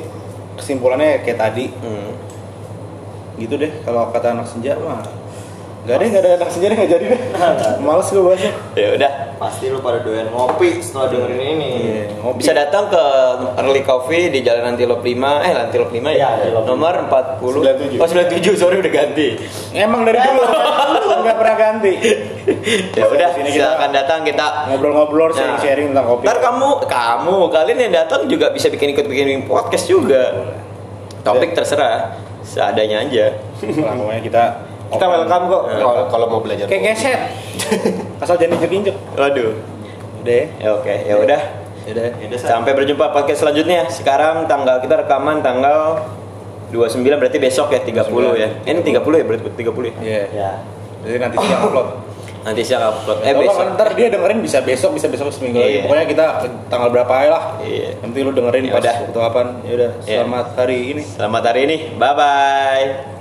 kesimpulannya 0.61 1.25
kayak 1.25 1.41
tadi 1.41 1.73
Hmm. 1.81 2.13
gitu 3.41 3.57
deh 3.57 3.73
kalau 3.81 4.13
kata 4.13 4.37
anak 4.37 4.45
senja 4.45 4.77
mah 4.77 5.01
Gak 5.81 5.97
deh, 5.97 6.09
gak 6.09 6.21
ada 6.21 6.31
anak 6.37 6.49
senja 6.53 6.69
deh, 6.69 6.77
gak 6.77 6.91
jadi 6.93 7.05
deh 7.09 7.21
Males 7.89 8.05
gue 8.07 8.21
bahasnya 8.21 8.53
Ya 8.77 8.89
udah. 8.95 9.13
Pasti 9.41 9.73
lu 9.73 9.81
pada 9.81 10.05
doyan 10.05 10.29
ngopi 10.29 10.85
setelah 10.85 11.09
dengerin 11.09 11.41
ini. 11.57 11.71
Iya, 11.73 12.05
ngopi. 12.21 12.45
Bisa 12.45 12.53
datang 12.53 12.93
ke 12.93 13.01
Early 13.57 13.81
Coffee 13.81 14.29
di 14.29 14.45
Jalan 14.45 14.77
Antilop 14.77 15.01
5, 15.01 15.17
eh 15.41 15.53
Antilop 15.57 15.89
5 15.89 15.97
ya? 15.97 16.13
Iya, 16.13 16.27
Antilop 16.37 16.65
Nomor 16.69 17.09
40. 17.09 17.97
97. 17.97 17.97
Oh, 17.97 18.05
97, 18.05 18.61
sorry 18.61 18.77
udah 18.79 18.93
ganti. 18.93 19.41
Emang 19.73 20.05
dari 20.05 20.21
dulu 20.21 20.45
Gak 21.25 21.37
pernah 21.37 21.57
ganti 21.57 21.93
Ya 22.93 23.05
udah, 23.09 23.29
Sini 23.33 23.49
kita 23.49 23.73
silakan 23.73 23.91
datang 23.93 24.21
kita 24.23 24.47
Ngobrol-ngobrol, 24.69 25.33
Nah. 25.33 25.37
sharing-sharing 25.37 25.97
tentang 25.97 26.07
kopi 26.07 26.25
Ntar 26.29 26.39
kamu, 26.41 26.69
kamu, 26.85 27.37
kalian 27.49 27.79
yang 27.81 27.93
datang 27.97 28.21
juga 28.29 28.53
bisa 28.53 28.69
bikin 28.69 28.93
ikut 28.93 29.09
bikin 29.09 29.49
podcast 29.49 29.89
juga. 29.89 30.53
Topik 31.21 31.53
terserah, 31.53 32.17
seadanya 32.41 33.05
aja. 33.05 33.41
Pokoknya 33.61 34.21
kita 34.21 34.45
Kita 34.91 35.07
welcome 35.07 35.45
kok 35.47 35.63
kalau 35.71 35.95
kalau 36.09 36.27
mau 36.29 36.41
belajar. 36.41 36.67
Kayak 36.67 36.83
keset. 36.93 37.21
Asal 38.23 38.37
jangan 38.37 38.59
injek-injek. 38.59 38.95
Waduh. 39.15 39.55
Udah 40.21 40.35
ya. 40.35 40.47
Ya 40.59 40.69
oke, 40.75 40.95
ya 41.07 41.15
udah. 41.17 41.41
Udah. 41.81 42.07
Yaudah. 42.21 42.39
Sampai 42.39 42.75
berjumpa 42.75 43.09
podcast 43.09 43.41
selanjutnya. 43.41 43.89
Sekarang 43.89 44.45
tanggal 44.45 44.79
kita 44.79 45.01
rekaman 45.01 45.41
tanggal 45.41 46.07
29 46.69 47.03
berarti 47.19 47.39
besok 47.39 47.71
ya 47.71 47.81
30 47.81 48.37
ya. 48.37 48.49
Eh, 48.63 48.71
Ini 48.71 48.81
30 48.81 49.01
ya 49.17 49.25
berarti 49.25 49.43
30 49.49 49.65
ya. 49.89 49.95
Iya. 49.99 50.23
Ya. 50.31 50.51
Jadi 51.01 51.17
nanti 51.19 51.37
siang 51.41 51.63
upload. 51.65 51.89
Nanti 52.41 52.63
siang 52.63 52.83
upload. 52.85 53.19
Eh 53.21 53.33
Tolong 53.33 53.43
besok. 53.49 53.65
ntar 53.75 53.89
dia 53.97 54.07
dengerin 54.09 54.39
bisa 54.39 54.59
besok, 54.61 54.91
bisa 54.95 55.07
besok 55.09 55.33
seminggu 55.33 55.59
lagi. 55.59 55.73
Iya. 55.73 55.83
Pokoknya 55.83 56.07
kita 56.07 56.25
tanggal 56.69 56.89
berapa 56.91 57.13
aja 57.17 57.31
lah. 57.33 57.45
Iya. 57.59 57.91
Nanti 57.99 58.19
lu 58.21 58.31
dengerin 58.31 58.65
Ya 58.67 58.73
pas 58.73 58.83
udah. 58.83 58.95
waktu 59.01 59.19
kapan. 59.19 59.47
Ya 59.65 59.73
udah, 59.73 59.91
Iya. 60.05 60.17
selamat 60.21 60.47
hari 60.55 60.79
ini. 60.87 61.03
Selamat 61.03 61.43
hari 61.43 61.61
ini. 61.65 61.77
Bye 61.97 62.15
bye. 62.15 63.20